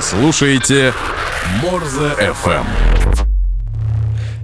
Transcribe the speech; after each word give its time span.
Слушаете 0.00 0.92
Морзе 1.62 2.12
FM. 2.18 2.64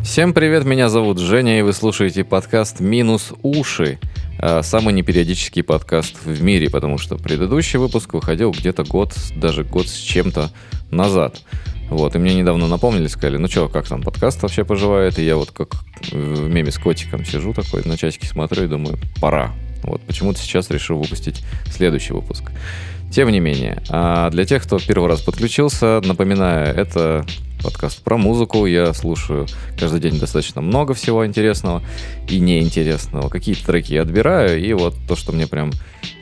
Всем 0.03 0.33
привет, 0.33 0.65
меня 0.65 0.89
зовут 0.89 1.19
Женя, 1.19 1.59
и 1.59 1.63
вы 1.63 1.73
слушаете 1.75 2.25
подкаст 2.25 2.81
«Минус 2.81 3.33
уши». 3.43 3.99
А, 4.39 4.63
Самый 4.63 4.95
непериодический 4.95 5.63
подкаст 5.63 6.25
в 6.25 6.43
мире, 6.43 6.71
потому 6.71 6.97
что 6.97 7.17
предыдущий 7.17 7.79
выпуск 7.79 8.15
выходил 8.15 8.51
где-то 8.51 8.85
год, 8.85 9.15
даже 9.37 9.63
год 9.63 9.89
с 9.89 9.95
чем-то 9.95 10.51
назад. 10.91 11.43
Вот, 11.91 12.15
и 12.15 12.19
мне 12.19 12.35
недавно 12.35 12.67
напомнили, 12.67 13.07
сказали, 13.07 13.37
ну 13.37 13.49
что, 13.49 13.69
как 13.69 13.87
там 13.87 14.03
подкаст 14.03 14.43
вообще 14.43 14.65
поживает? 14.65 15.19
И 15.19 15.25
я 15.25 15.37
вот 15.37 15.51
как 15.51 15.75
в 16.11 16.49
меме 16.49 16.71
с 16.71 16.79
котиком 16.79 17.25
сижу 17.27 17.53
такой, 17.53 17.83
на 17.85 17.99
часики 17.99 18.25
смотрю 18.25 18.65
и 18.65 18.69
думаю, 18.69 18.99
пора. 19.21 19.53
Вот, 19.83 20.01
почему-то 20.03 20.39
сейчас 20.39 20.71
решил 20.71 20.99
выпустить 20.99 21.45
следующий 21.67 22.15
выпуск. 22.15 22.45
Тем 23.13 23.29
не 23.29 23.41
менее, 23.41 23.83
а 23.91 24.31
для 24.31 24.47
тех, 24.47 24.63
кто 24.63 24.79
первый 24.79 25.07
раз 25.07 25.21
подключился, 25.21 26.01
напоминаю, 26.03 26.75
это 26.75 27.27
подкаст 27.63 28.03
про 28.03 28.17
музыку. 28.17 28.65
Я 28.65 28.95
слушаю 28.95 29.47
каждый 29.79 30.01
день 30.01 30.19
достаточно 30.19 30.63
много 30.63 30.95
всего 30.95 31.27
интересного 31.27 31.83
и 32.27 32.41
неинтересного. 32.41 33.29
Какие-то 33.29 33.67
треки 33.67 33.93
я 33.93 34.03
отбираю, 34.03 34.59
и 34.59 34.73
вот 34.73 34.95
то, 35.07 35.15
что 35.15 35.33
мне 35.33 35.47
прям 35.47 35.73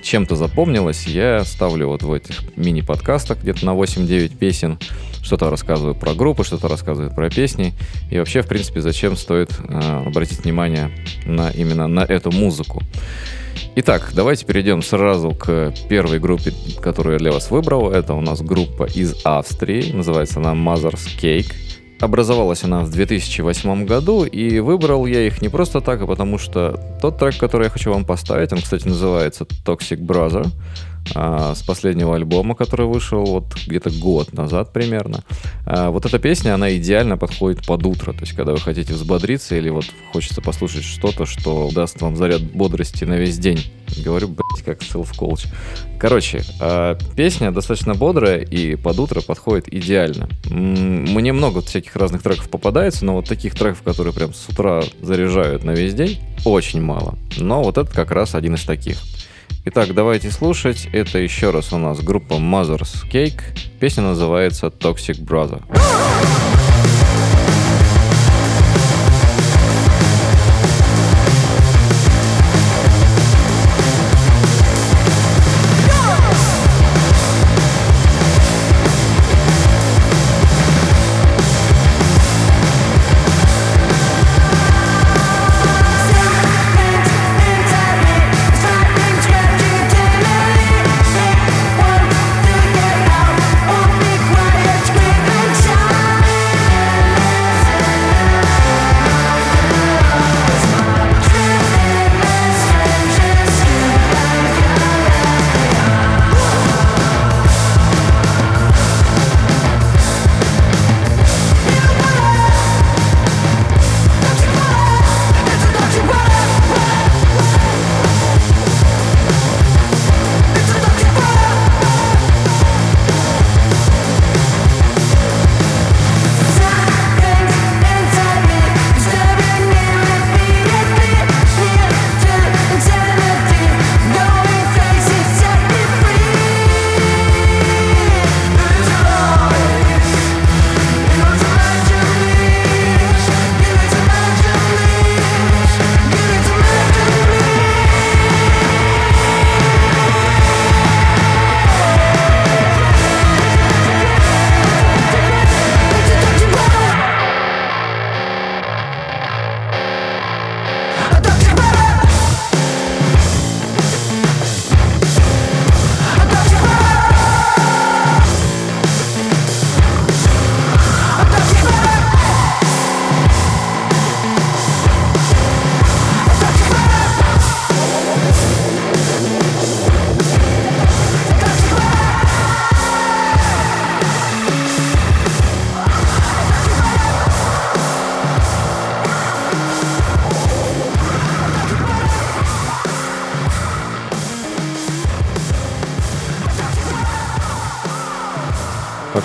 чем-то 0.02 0.36
запомнилось, 0.36 1.06
я 1.06 1.44
ставлю 1.44 1.88
вот 1.88 2.02
в 2.02 2.12
этих 2.12 2.42
мини-подкастах 2.56 3.38
где-то 3.42 3.64
на 3.66 3.70
8-9 3.70 4.36
песен. 4.36 4.78
Что-то 5.22 5.50
рассказываю 5.50 5.94
про 5.94 6.14
группы, 6.14 6.44
что-то 6.44 6.68
рассказываю 6.68 7.14
про 7.14 7.30
песни. 7.30 7.74
И 8.10 8.18
вообще, 8.18 8.42
в 8.42 8.46
принципе, 8.46 8.80
зачем 8.80 9.16
стоит 9.16 9.50
э, 9.68 10.02
обратить 10.06 10.44
внимание 10.44 10.90
на 11.26 11.50
именно 11.50 11.86
на 11.86 12.00
эту 12.00 12.32
музыку. 12.32 12.82
Итак, 13.76 14.10
давайте 14.14 14.46
перейдем 14.46 14.82
сразу 14.82 15.30
к 15.32 15.72
первой 15.88 16.18
группе, 16.18 16.52
которую 16.82 17.14
я 17.14 17.18
для 17.18 17.32
вас 17.32 17.50
выбрал. 17.50 17.92
Это 17.92 18.14
у 18.14 18.20
нас 18.20 18.40
группа 18.42 18.84
из 18.84 19.14
Австрии. 19.24 19.92
Называется 19.92 20.40
она 20.40 20.52
Mother's 20.52 21.06
Cake. 21.20 21.52
Образовалась 22.00 22.64
она 22.64 22.80
в 22.80 22.90
2008 22.90 23.84
году, 23.84 24.24
и 24.24 24.58
выбрал 24.60 25.04
я 25.04 25.26
их 25.26 25.42
не 25.42 25.50
просто 25.50 25.80
так, 25.80 26.00
а 26.00 26.06
потому 26.06 26.38
что 26.38 26.80
тот 27.00 27.18
трек, 27.18 27.36
который 27.36 27.64
я 27.64 27.70
хочу 27.70 27.92
вам 27.92 28.06
поставить, 28.06 28.52
он, 28.52 28.60
кстати, 28.60 28.88
называется 28.88 29.44
Toxic 29.66 29.98
Brother 29.98 30.48
а, 31.14 31.54
с 31.54 31.62
последнего 31.62 32.14
альбома, 32.14 32.54
который 32.54 32.86
вышел 32.86 33.24
вот 33.24 33.54
где-то 33.66 33.90
год 33.90 34.32
назад 34.32 34.72
примерно. 34.72 35.24
А, 35.66 35.90
вот 35.90 36.06
эта 36.06 36.18
песня, 36.18 36.54
она 36.54 36.76
идеально 36.76 37.16
подходит 37.16 37.66
под 37.66 37.84
утро, 37.86 38.12
то 38.12 38.20
есть 38.20 38.32
когда 38.34 38.52
вы 38.52 38.58
хотите 38.58 38.92
взбодриться 38.92 39.56
или 39.56 39.68
вот 39.70 39.86
хочется 40.12 40.40
послушать 40.40 40.84
что-то, 40.84 41.26
что 41.26 41.70
даст 41.72 42.00
вам 42.00 42.16
заряд 42.16 42.42
бодрости 42.42 43.04
на 43.04 43.14
весь 43.14 43.38
день. 43.38 43.72
Говорю, 44.04 44.28
блять, 44.28 44.64
как 44.64 44.80
self-coach. 44.82 45.48
Короче, 45.98 46.42
а, 46.60 46.96
песня 47.16 47.50
достаточно 47.50 47.94
бодрая 47.94 48.38
и 48.38 48.76
под 48.76 48.98
утро 48.98 49.20
подходит 49.20 49.72
идеально. 49.72 50.28
Мне 50.48 51.32
много 51.32 51.60
всяких 51.60 51.96
разных 51.96 52.22
треков 52.22 52.48
попадается, 52.48 53.04
но 53.04 53.14
вот 53.14 53.26
таких 53.28 53.54
треков, 53.54 53.82
которые 53.82 54.14
прям 54.14 54.32
с 54.32 54.48
утра 54.48 54.82
заряжают 55.02 55.64
на 55.64 55.72
весь 55.72 55.94
день, 55.94 56.20
очень 56.44 56.80
мало. 56.80 57.18
Но 57.36 57.62
вот 57.62 57.78
этот 57.78 57.92
как 57.92 58.12
раз 58.12 58.34
один 58.34 58.54
из 58.54 58.64
таких. 58.64 58.98
Итак, 59.66 59.92
давайте 59.92 60.30
слушать. 60.30 60.88
Это 60.90 61.18
еще 61.18 61.50
раз 61.50 61.74
у 61.74 61.78
нас 61.78 62.00
группа 62.00 62.34
Mother's 62.34 63.06
Cake. 63.10 63.42
Песня 63.78 64.04
называется 64.04 64.68
Toxic 64.68 65.22
Brother. 65.22 65.62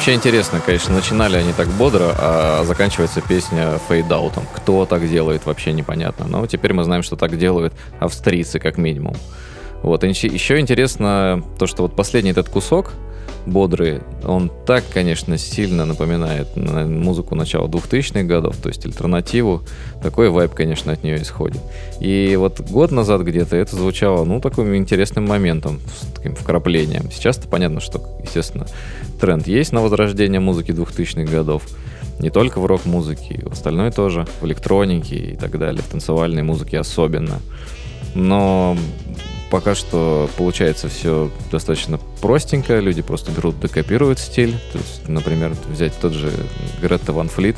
Вообще 0.06 0.18
интересно, 0.18 0.62
конечно, 0.64 0.94
начинали 0.94 1.36
они 1.36 1.52
так 1.52 1.68
бодро, 1.68 2.14
а 2.20 2.64
заканчивается 2.64 3.22
песня 3.22 3.80
фейдаутом. 3.90 4.44
Кто 4.56 4.86
так 4.86 5.10
делает, 5.10 5.48
вообще 5.48 5.74
непонятно. 5.74 6.28
Но 6.28 6.46
теперь 6.46 6.74
мы 6.74 6.84
знаем, 6.84 7.02
что 7.02 7.16
так 7.16 7.40
делают 7.40 7.74
австрийцы, 8.00 8.60
как 8.60 8.78
минимум. 8.78 9.16
Вот, 9.82 10.04
еще 10.04 10.60
интересно 10.60 11.44
то, 11.58 11.66
что 11.66 11.82
вот 11.82 11.96
последний 11.96 12.30
этот 12.30 12.50
кусок, 12.50 12.94
бодрый, 13.46 14.02
он 14.24 14.52
так, 14.66 14.84
конечно, 14.94 15.38
сильно 15.38 15.86
напоминает 15.86 16.56
музыку 16.56 17.36
начала 17.36 17.68
2000-х 17.68 18.24
годов, 18.24 18.58
то 18.58 18.70
есть 18.70 18.86
альтернативу. 18.86 19.62
Такой 20.02 20.30
вайб, 20.30 20.54
конечно, 20.54 20.92
от 20.92 21.04
нее 21.04 21.22
исходит. 21.22 21.62
И 22.00 22.36
вот 22.38 22.60
год 22.62 22.92
назад 22.92 23.22
где-то 23.22 23.56
это 23.56 23.76
звучало, 23.76 24.24
ну, 24.24 24.42
таким 24.42 24.76
интересным 24.76 25.26
моментом, 25.26 25.80
с 25.88 26.14
таким 26.14 26.36
вкраплением. 26.36 27.12
Сейчас-то 27.12 27.48
понятно, 27.48 27.80
что, 27.80 28.02
естественно, 28.24 28.68
тренд 29.20 29.48
есть 29.48 29.72
на 29.72 29.82
возрождение 29.82 30.40
музыки 30.40 30.72
2000-х 30.72 31.32
годов. 31.32 31.64
Не 32.20 32.30
только 32.30 32.60
в 32.60 32.66
рок-музыке, 32.66 33.42
в 33.46 33.52
остальное 33.52 33.92
тоже, 33.92 34.26
в 34.40 34.46
электронике 34.46 35.18
и 35.18 35.36
так 35.36 35.60
далее, 35.60 35.82
в 35.82 35.88
танцевальной 35.88 36.44
музыке 36.44 36.80
особенно. 36.80 37.40
Но 38.14 38.78
пока 39.56 39.74
что 39.74 40.30
получается 40.36 40.90
все 40.90 41.32
достаточно 41.50 41.98
простенько, 42.20 42.78
люди 42.80 43.02
просто 43.02 43.32
берут, 43.32 43.58
декопируют 43.62 44.20
стиль. 44.20 44.52
То 44.74 44.78
есть, 44.78 45.08
например, 45.08 45.56
взять 45.70 45.94
тот 45.98 46.12
же 46.12 46.30
Гретта 46.82 47.14
Ван 47.14 47.30
Флит, 47.30 47.56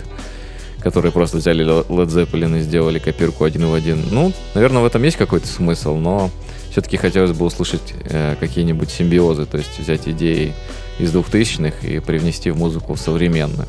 которые 0.79 1.11
просто 1.11 1.37
взяли 1.37 1.65
Led 1.65 2.05
Zeppelin 2.05 2.59
и 2.59 2.61
сделали 2.61 2.99
копирку 2.99 3.45
один 3.45 3.65
в 3.65 3.73
один. 3.73 4.03
Ну, 4.11 4.31
наверное, 4.53 4.83
в 4.83 4.85
этом 4.85 5.01
есть 5.01 5.17
какой-то 5.17 5.47
смысл, 5.47 5.95
но 5.95 6.29
все-таки 6.69 6.97
хотелось 6.97 7.31
бы 7.31 7.47
услышать 7.47 7.95
э, 8.03 8.35
какие-нибудь 8.39 8.91
симбиозы, 8.91 9.47
то 9.47 9.57
есть 9.57 9.79
взять 9.79 10.07
идеи 10.07 10.53
из 10.99 11.11
двухтысячных 11.11 11.83
и 11.83 11.97
привнести 11.97 12.51
в 12.51 12.57
музыку 12.57 12.95
современную. 12.95 13.67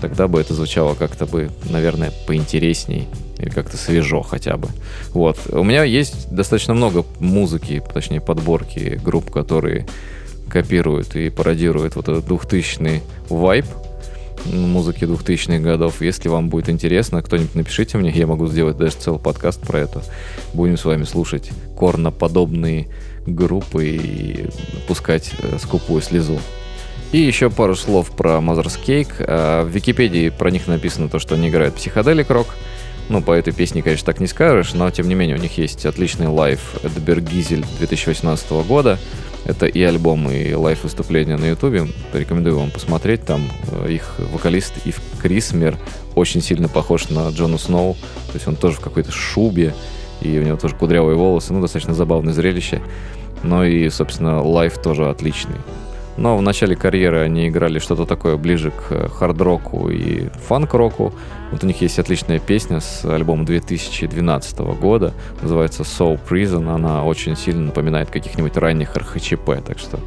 Тогда 0.00 0.28
бы 0.28 0.40
это 0.40 0.54
звучало 0.54 0.94
как-то 0.94 1.26
бы, 1.26 1.50
наверное, 1.68 2.12
поинтересней 2.28 3.08
или 3.38 3.50
как-то 3.50 3.76
свежо 3.76 4.22
хотя 4.22 4.56
бы. 4.56 4.68
Вот. 5.10 5.38
У 5.50 5.62
меня 5.62 5.84
есть 5.84 6.30
достаточно 6.30 6.74
много 6.74 7.04
музыки, 7.18 7.82
точнее 7.92 8.20
подборки 8.20 9.00
групп, 9.02 9.30
которые 9.30 9.86
копируют 10.48 11.16
и 11.16 11.30
пародируют 11.30 11.96
вот 11.96 12.08
этот 12.08 12.26
двухтысячный 12.26 13.02
вайб 13.28 13.66
музыки 14.44 15.04
двухтысячных 15.04 15.62
годов. 15.62 16.00
Если 16.00 16.28
вам 16.28 16.48
будет 16.48 16.68
интересно, 16.68 17.22
кто-нибудь 17.22 17.54
напишите 17.54 17.98
мне, 17.98 18.10
я 18.10 18.26
могу 18.26 18.46
сделать 18.46 18.76
даже 18.76 18.96
целый 18.96 19.18
подкаст 19.18 19.60
про 19.60 19.80
это. 19.80 20.02
Будем 20.54 20.76
с 20.76 20.84
вами 20.84 21.04
слушать 21.04 21.50
корноподобные 21.76 22.88
группы 23.26 23.86
и 23.86 24.48
пускать 24.86 25.32
э, 25.42 25.58
скупую 25.60 26.00
слезу. 26.00 26.38
И 27.12 27.18
еще 27.18 27.50
пару 27.50 27.74
слов 27.76 28.10
про 28.10 28.38
Mother's 28.38 28.78
Cake. 28.84 29.14
А, 29.20 29.64
в 29.64 29.68
Википедии 29.68 30.28
про 30.30 30.50
них 30.50 30.66
написано 30.66 31.08
то, 31.08 31.18
что 31.18 31.34
они 31.34 31.48
играют 31.48 31.74
psychedelic 31.74 32.30
рок. 32.30 32.46
Ну, 33.08 33.22
по 33.22 33.32
этой 33.32 33.52
песне, 33.52 33.82
конечно, 33.82 34.06
так 34.06 34.20
не 34.20 34.26
скажешь, 34.26 34.74
но 34.74 34.90
тем 34.90 35.08
не 35.08 35.14
менее 35.14 35.36
у 35.36 35.40
них 35.40 35.58
есть 35.58 35.86
отличный 35.86 36.26
лайв 36.26 36.60
Live 36.82 37.09
at 37.09 37.22
Bergisel 37.22 37.64
2018 37.78 38.50
года. 38.66 38.98
Это 39.44 39.66
и 39.66 39.80
альбом, 39.82 40.28
и 40.28 40.52
live 40.54 40.82
выступления 40.82 41.36
на 41.36 41.44
ютубе. 41.44 41.86
Порекомендую 42.10 42.58
вам 42.58 42.72
посмотреть. 42.72 43.24
Там 43.24 43.48
э, 43.70 43.92
их 43.92 44.16
вокалист 44.32 44.72
Ив 44.84 45.00
Крисмер 45.22 45.78
очень 46.16 46.42
сильно 46.42 46.68
похож 46.68 47.08
на 47.10 47.28
Джона 47.28 47.58
Сноу. 47.58 47.94
То 48.26 48.34
есть 48.34 48.48
он 48.48 48.56
тоже 48.56 48.78
в 48.78 48.80
какой-то 48.80 49.12
шубе, 49.12 49.72
и 50.20 50.36
у 50.40 50.42
него 50.42 50.56
тоже 50.56 50.74
кудрявые 50.74 51.16
волосы. 51.16 51.52
Ну, 51.52 51.60
достаточно 51.60 51.94
забавное 51.94 52.32
зрелище. 52.32 52.82
Ну 53.44 53.62
и, 53.62 53.88
собственно, 53.88 54.42
live 54.42 54.82
тоже 54.82 55.08
отличный. 55.08 55.56
Но 56.16 56.36
в 56.36 56.42
начале 56.42 56.76
карьеры 56.76 57.20
они 57.20 57.48
играли 57.48 57.78
что-то 57.78 58.06
такое 58.06 58.36
ближе 58.36 58.70
к 58.70 59.08
хард-року 59.10 59.90
и 59.90 60.28
фанк-року. 60.46 61.12
Вот 61.50 61.62
у 61.62 61.66
них 61.66 61.80
есть 61.82 61.98
отличная 61.98 62.38
песня 62.38 62.80
с 62.80 63.04
альбома 63.04 63.44
2012 63.44 64.58
года, 64.80 65.12
называется 65.42 65.82
Soul 65.82 66.18
Prison. 66.28 66.74
Она 66.74 67.04
очень 67.04 67.36
сильно 67.36 67.66
напоминает 67.66 68.10
каких-нибудь 68.10 68.56
ранних 68.56 68.96
РХЧП, 68.96 69.62
так 69.64 69.78
что 69.78 70.00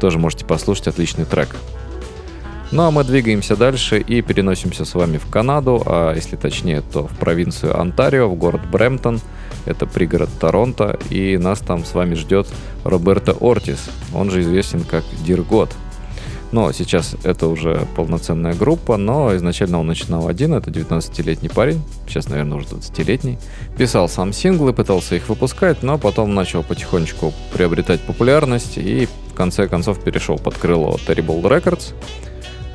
тоже 0.00 0.18
можете 0.18 0.44
послушать 0.44 0.88
отличный 0.88 1.24
трек. 1.24 1.56
Ну 2.72 2.84
а 2.84 2.92
мы 2.92 3.02
двигаемся 3.02 3.56
дальше 3.56 3.98
и 3.98 4.22
переносимся 4.22 4.84
с 4.84 4.94
вами 4.94 5.18
в 5.18 5.26
Канаду, 5.26 5.82
а 5.86 6.14
если 6.14 6.36
точнее, 6.36 6.82
то 6.82 7.08
в 7.08 7.18
провинцию 7.18 7.78
Онтарио, 7.78 8.28
в 8.28 8.36
город 8.36 8.60
Брэмптон. 8.70 9.20
Это 9.66 9.86
пригород 9.86 10.30
Торонто, 10.40 10.98
и 11.10 11.36
нас 11.36 11.58
там 11.58 11.84
с 11.84 11.94
вами 11.94 12.14
ждет 12.14 12.46
Роберто 12.84 13.36
Ортис, 13.40 13.90
он 14.14 14.30
же 14.30 14.40
известен 14.40 14.84
как 14.84 15.04
Диргот. 15.24 15.74
Но 16.52 16.72
сейчас 16.72 17.14
это 17.24 17.48
уже 17.48 17.86
полноценная 17.96 18.54
группа, 18.54 18.96
но 18.96 19.36
изначально 19.36 19.78
он 19.80 19.86
начинал 19.86 20.28
один, 20.28 20.54
это 20.54 20.70
19-летний 20.70 21.48
парень, 21.48 21.82
сейчас, 22.08 22.28
наверное, 22.28 22.58
уже 22.58 22.66
20-летний. 22.68 23.38
Писал 23.76 24.08
сам 24.08 24.32
синглы, 24.32 24.72
пытался 24.72 25.16
их 25.16 25.28
выпускать, 25.28 25.82
но 25.82 25.98
потом 25.98 26.34
начал 26.34 26.62
потихонечку 26.62 27.32
приобретать 27.52 28.00
популярность 28.00 28.78
и 28.78 29.08
в 29.30 29.34
конце 29.34 29.68
концов 29.68 30.02
перешел 30.02 30.38
под 30.38 30.56
крыло 30.56 30.98
Terrible 31.06 31.42
Records. 31.42 31.94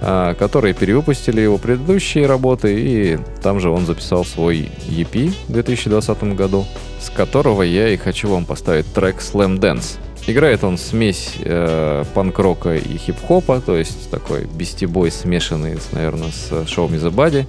А, 0.01 0.33
которые 0.35 0.73
перевыпустили 0.73 1.41
его 1.41 1.57
предыдущие 1.57 2.27
работы, 2.27 2.75
и 2.77 3.19
там 3.41 3.59
же 3.59 3.69
он 3.69 3.85
записал 3.85 4.25
свой 4.25 4.69
EP 4.87 5.33
в 5.47 5.53
2020 5.53 6.35
году, 6.35 6.65
с 6.99 7.09
которого 7.09 7.61
я 7.61 7.89
и 7.89 7.97
хочу 7.97 8.29
вам 8.29 8.45
поставить 8.45 8.85
трек 8.93 9.17
Slam 9.17 9.59
Dance. 9.59 9.97
Играет 10.27 10.63
он 10.63 10.77
смесь 10.77 11.35
э, 11.39 12.03
панк-рока 12.13 12.75
и 12.75 12.97
хип-хопа, 12.97 13.61
то 13.61 13.77
есть 13.77 14.09
такой 14.09 14.45
бестибой 14.45 15.11
смешанный, 15.11 15.77
наверное, 15.91 16.31
с 16.31 16.51
Show 16.51 16.89
Me 16.89 16.99
The. 16.99 17.45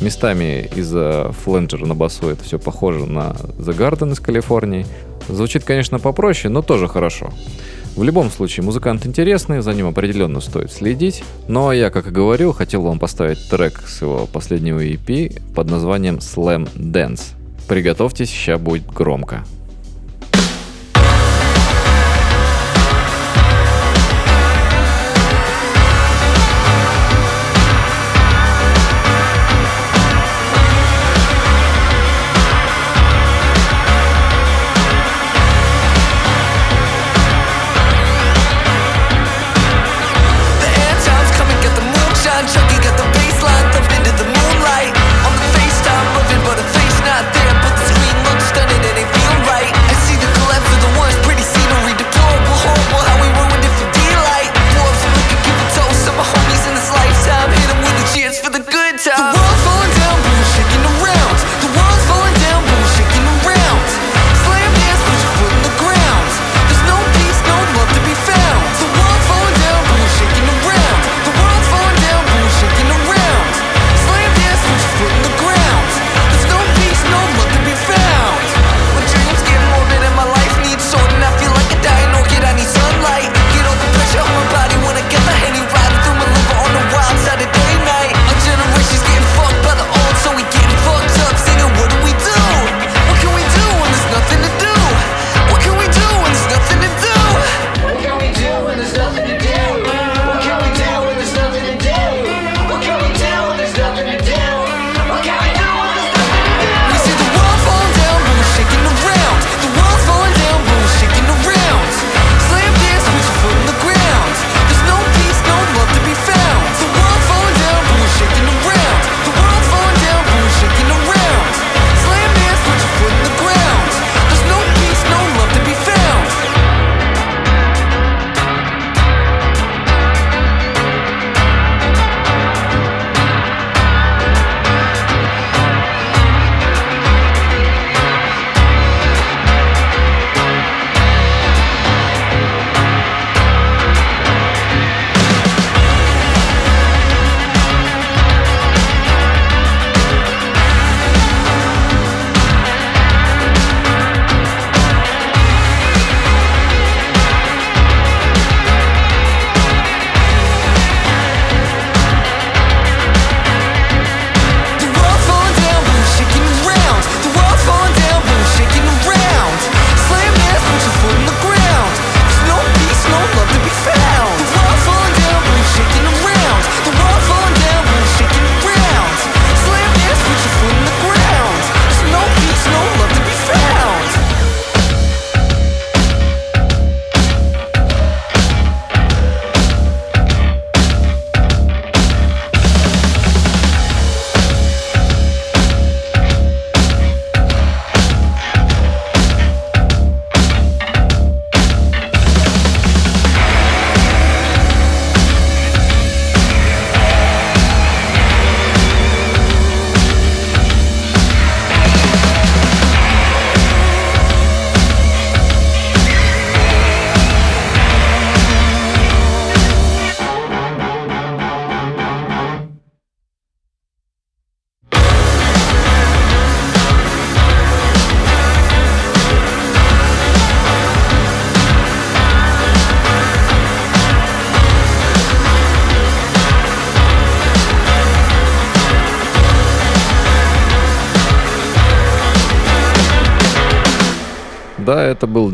Местами 0.00 0.70
из-за 0.74 1.32
фленджера 1.44 1.84
на 1.86 1.94
басу 1.94 2.28
это 2.28 2.44
все 2.44 2.58
похоже 2.58 3.06
на 3.06 3.36
The 3.58 3.76
Garden 3.76 4.12
из 4.12 4.20
Калифорнии. 4.20 4.86
Звучит, 5.28 5.64
конечно, 5.64 5.98
попроще, 5.98 6.52
но 6.52 6.62
тоже 6.62 6.88
хорошо. 6.88 7.30
В 7.96 8.02
любом 8.02 8.30
случае, 8.30 8.64
музыкант 8.64 9.04
интересный, 9.04 9.62
за 9.62 9.74
ним 9.74 9.86
определенно 9.86 10.40
стоит 10.40 10.72
следить. 10.72 11.22
А 11.48 11.72
я, 11.72 11.90
как 11.90 12.06
и 12.06 12.10
говорил, 12.10 12.52
хотел 12.52 12.82
вам 12.82 12.98
поставить 12.98 13.48
трек 13.50 13.82
с 13.86 14.02
его 14.02 14.26
последнего 14.26 14.84
EP 14.84 15.42
под 15.54 15.68
названием 15.68 16.16
Slam 16.16 16.68
Dance. 16.76 17.34
Приготовьтесь, 17.68 18.30
сейчас 18.30 18.60
будет 18.60 18.86
громко. 18.86 19.44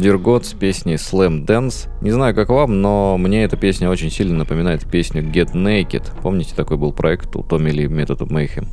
Диргот 0.07 0.47
с 0.47 0.53
песней 0.53 0.95
Slam 0.95 1.45
Dance. 1.45 1.89
Не 2.01 2.13
знаю, 2.13 2.33
как 2.33 2.49
вам, 2.49 2.81
но 2.81 3.19
мне 3.19 3.43
эта 3.43 3.57
песня 3.57 3.91
очень 3.91 4.13
сильно 4.13 4.37
напоминает 4.37 4.89
песню 4.89 5.21
Get 5.21 5.53
Naked. 5.53 6.05
Помните, 6.23 6.55
такой 6.55 6.77
был 6.77 6.93
проект 6.93 7.35
у 7.35 7.43
Томми 7.43 7.71
Ли 7.71 7.87
Method 7.87 8.19
of 8.19 8.29
Mayhem? 8.29 8.69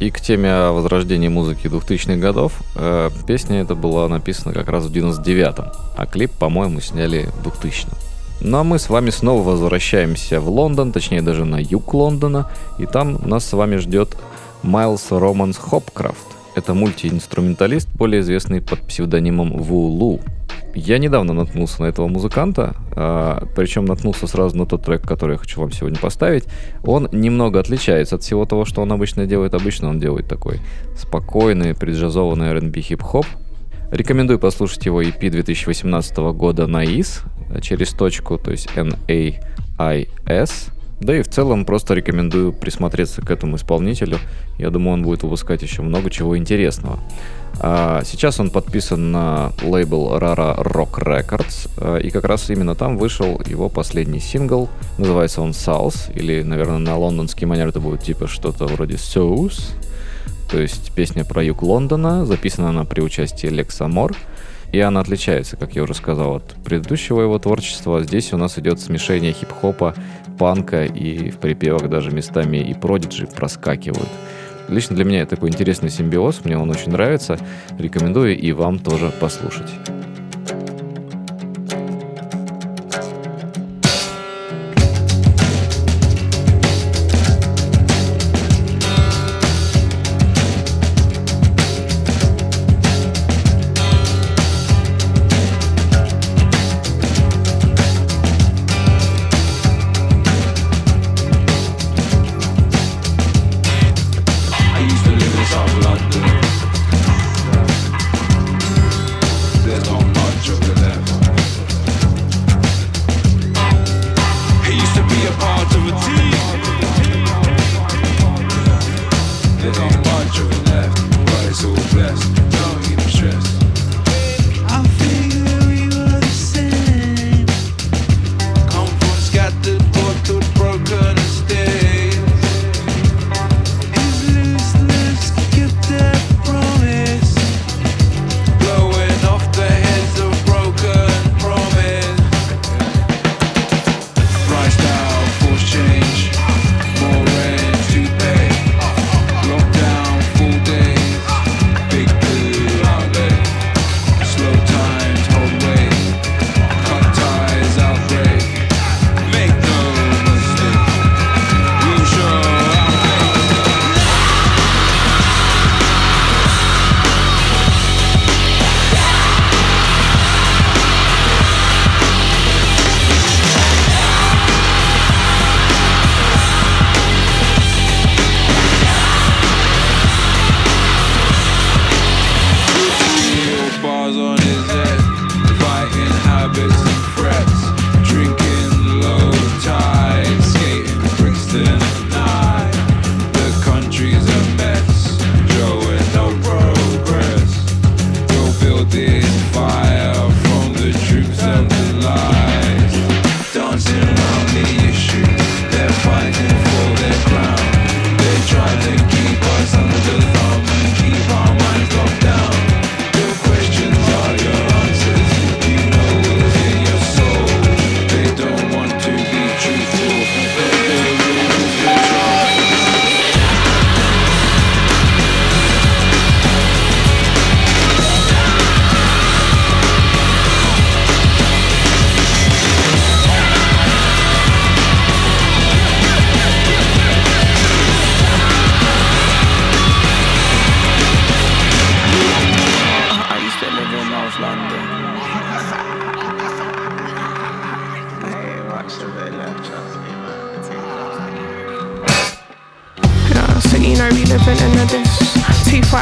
И 0.00 0.10
к 0.10 0.20
теме 0.20 0.52
о 0.52 0.72
возрождении 0.72 1.28
музыки 1.28 1.68
2000-х 1.68 2.16
годов, 2.16 2.60
э, 2.74 3.08
песня 3.26 3.62
эта 3.62 3.74
была 3.74 4.06
написана 4.06 4.52
как 4.52 4.68
раз 4.68 4.84
в 4.84 4.92
99-м, 4.92 5.72
а 5.96 6.04
клип, 6.04 6.32
по-моему, 6.32 6.82
сняли 6.82 7.30
в 7.42 7.46
2000-м. 7.46 7.96
Ну 8.42 8.58
а 8.58 8.62
мы 8.62 8.78
с 8.78 8.90
вами 8.90 9.08
снова 9.08 9.42
возвращаемся 9.42 10.40
в 10.40 10.50
Лондон, 10.50 10.92
точнее 10.92 11.22
даже 11.22 11.46
на 11.46 11.56
юг 11.58 11.94
Лондона, 11.94 12.50
и 12.78 12.84
там 12.84 13.14
нас 13.26 13.46
с 13.46 13.54
вами 13.54 13.76
ждет 13.76 14.14
Майлз 14.62 15.06
Романс 15.10 15.56
Хопкрафт. 15.56 16.25
Это 16.56 16.72
мультиинструменталист, 16.72 17.86
более 17.92 18.22
известный 18.22 18.62
под 18.62 18.80
псевдонимом 18.80 19.58
Вулу. 19.58 20.20
Я 20.74 20.96
недавно 20.96 21.34
наткнулся 21.34 21.82
на 21.82 21.86
этого 21.86 22.08
музыканта, 22.08 22.74
а, 22.92 23.46
причем 23.54 23.84
наткнулся 23.84 24.26
сразу 24.26 24.56
на 24.56 24.64
тот 24.64 24.82
трек, 24.82 25.02
который 25.02 25.32
я 25.32 25.38
хочу 25.38 25.60
вам 25.60 25.70
сегодня 25.70 25.98
поставить. 25.98 26.44
Он 26.82 27.10
немного 27.12 27.60
отличается 27.60 28.16
от 28.16 28.22
всего 28.22 28.46
того, 28.46 28.64
что 28.64 28.80
он 28.80 28.90
обычно 28.90 29.26
делает. 29.26 29.52
Обычно 29.52 29.90
он 29.90 30.00
делает 30.00 30.28
такой 30.28 30.60
спокойный, 30.96 31.74
преджазованный 31.74 32.48
R&B 32.48 32.80
хип-хоп. 32.80 33.26
Рекомендую 33.90 34.38
послушать 34.38 34.86
его 34.86 35.02
EP 35.02 35.28
2018 35.28 36.16
года 36.32 36.66
«Наис» 36.66 37.22
через 37.60 37.90
точку, 37.90 38.38
то 38.38 38.50
есть 38.50 38.70
N-A-I-S. 38.74 40.70
Да 41.00 41.16
и 41.16 41.22
в 41.22 41.28
целом 41.28 41.64
просто 41.64 41.94
рекомендую 41.94 42.52
присмотреться 42.52 43.20
к 43.20 43.30
этому 43.30 43.56
исполнителю. 43.56 44.18
Я 44.58 44.70
думаю, 44.70 44.94
он 44.94 45.02
будет 45.02 45.22
выпускать 45.22 45.62
еще 45.62 45.82
много 45.82 46.10
чего 46.10 46.38
интересного. 46.38 46.98
А 47.60 48.02
сейчас 48.04 48.40
он 48.40 48.50
подписан 48.50 49.12
на 49.12 49.52
лейбл 49.62 50.16
Rara 50.16 50.58
Rock 50.58 50.98
Records, 50.98 51.70
а, 51.78 51.96
и 51.98 52.10
как 52.10 52.24
раз 52.24 52.50
именно 52.50 52.74
там 52.74 52.96
вышел 52.98 53.40
его 53.46 53.68
последний 53.68 54.20
сингл. 54.20 54.68
Называется 54.98 55.42
он 55.42 55.50
South, 55.50 56.12
или, 56.14 56.42
наверное, 56.42 56.78
на 56.78 56.96
лондонский 56.96 57.46
манер 57.46 57.68
это 57.68 57.80
будет 57.80 58.02
типа 58.02 58.26
что-то 58.26 58.66
вроде 58.66 58.94
South. 58.94 59.74
То 60.50 60.60
есть 60.60 60.92
песня 60.92 61.24
про 61.24 61.42
юг 61.42 61.62
Лондона, 61.62 62.24
записана 62.24 62.70
она 62.70 62.84
при 62.84 63.00
участии 63.00 63.48
Лекса 63.48 63.88
Мор. 63.88 64.14
И 64.72 64.80
она 64.80 65.00
отличается, 65.00 65.56
как 65.56 65.74
я 65.74 65.82
уже 65.82 65.94
сказал, 65.94 66.36
от 66.36 66.54
предыдущего 66.64 67.22
его 67.22 67.38
творчества. 67.38 68.02
Здесь 68.02 68.32
у 68.32 68.36
нас 68.36 68.58
идет 68.58 68.80
смешение 68.80 69.32
хип-хопа, 69.32 69.94
панка 70.36 70.84
и 70.84 71.30
в 71.30 71.38
припевах 71.38 71.88
даже 71.88 72.10
местами 72.10 72.58
и 72.58 72.74
продиджи 72.74 73.26
проскакивают. 73.26 74.08
Лично 74.68 74.96
для 74.96 75.04
меня 75.04 75.20
это 75.22 75.36
такой 75.36 75.50
интересный 75.50 75.90
симбиоз, 75.90 76.44
мне 76.44 76.58
он 76.58 76.70
очень 76.70 76.90
нравится. 76.92 77.38
Рекомендую 77.78 78.36
и 78.38 78.52
вам 78.52 78.78
тоже 78.78 79.12
послушать. 79.20 79.70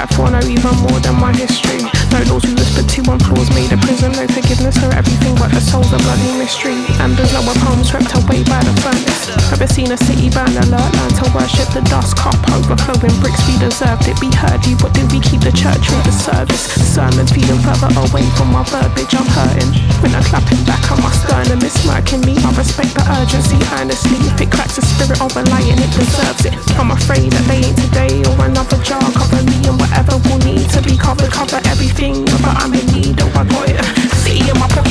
I 0.04 0.30
know 0.30 0.46
even 0.46 0.76
more 0.84 1.00
than 1.00 1.16
my 1.16 1.32
history. 1.32 1.80
No 2.12 2.20
laws 2.28 2.44
we 2.44 2.52
whispered 2.52 2.88
to 2.90 3.02
one 3.08 3.18
floors 3.20 3.48
made 3.56 3.72
a 3.72 3.78
prison, 3.78 4.12
no 4.12 4.26
forgiveness, 4.28 4.76
or 4.84 4.92
every 4.92 5.13
her 5.54 5.62
soul's 5.62 5.92
a 5.94 5.98
bloody 6.02 6.34
mystery. 6.34 6.76
And 6.98 7.14
there's 7.14 7.32
no 7.32 7.42
one 7.46 7.56
home 7.62 7.82
swept 7.86 8.10
away 8.18 8.42
by 8.44 8.58
the 8.66 8.74
furnace. 8.82 9.30
Ever 9.54 9.70
seen 9.70 9.94
a 9.94 9.96
city 9.96 10.28
burn 10.28 10.50
alert? 10.50 10.90
Learn 10.98 11.12
to 11.22 11.26
worship 11.30 11.70
the 11.70 11.82
dust, 11.86 12.18
cup 12.18 12.36
overflowing 12.50 13.14
bricks. 13.22 13.40
We 13.46 13.54
deserved 13.62 14.10
it, 14.10 14.18
we 14.18 14.34
heard 14.34 14.66
you, 14.66 14.74
but 14.76 14.92
did 14.92 15.06
we 15.14 15.22
keep 15.22 15.40
the 15.46 15.54
church 15.54 15.86
with 15.94 16.04
the 16.04 16.12
service? 16.14 16.66
Sermon's 16.74 17.30
feeling 17.30 17.62
further 17.62 17.90
away 17.94 18.26
from 18.34 18.50
my 18.50 18.66
verbiage, 18.66 19.14
I'm 19.14 19.26
hurting. 19.30 19.70
When 20.02 20.12
I 20.12 20.22
clap 20.26 20.44
it 20.50 20.60
back 20.66 20.82
on 20.90 20.98
my 21.00 21.12
sternum, 21.14 21.62
it's 21.62 21.78
smirking 21.86 22.26
me. 22.26 22.34
I 22.42 22.50
respect 22.58 22.98
the 22.98 23.06
urgency, 23.22 23.58
earnestly. 23.78 24.18
If 24.26 24.42
it 24.42 24.50
cracks 24.50 24.74
the 24.76 24.82
spirit 24.82 25.22
of 25.22 25.30
a 25.38 25.42
lion, 25.54 25.78
it 25.78 25.92
deserves 25.94 26.50
it. 26.50 26.54
I'm 26.74 26.90
afraid 26.90 27.30
that 27.30 27.44
they 27.46 27.62
ain't 27.70 27.78
today 27.78 28.26
or 28.26 28.36
another 28.42 28.78
jar. 28.82 29.02
Cover 29.14 29.42
me 29.46 29.62
and 29.70 29.78
whatever 29.78 30.18
will 30.26 30.42
need 30.42 30.66
to 30.74 30.82
be 30.82 30.98
covered. 30.98 31.30
Cover 31.30 31.62
everything, 31.70 32.26
but 32.42 32.58
I'm 32.58 32.74
in 32.74 32.86
need, 32.90 33.22
of 33.22 33.30
a 33.38 33.44
got 33.46 33.70
it. 33.70 33.78
City 34.26 34.50
in 34.50 34.58
my. 34.58 34.83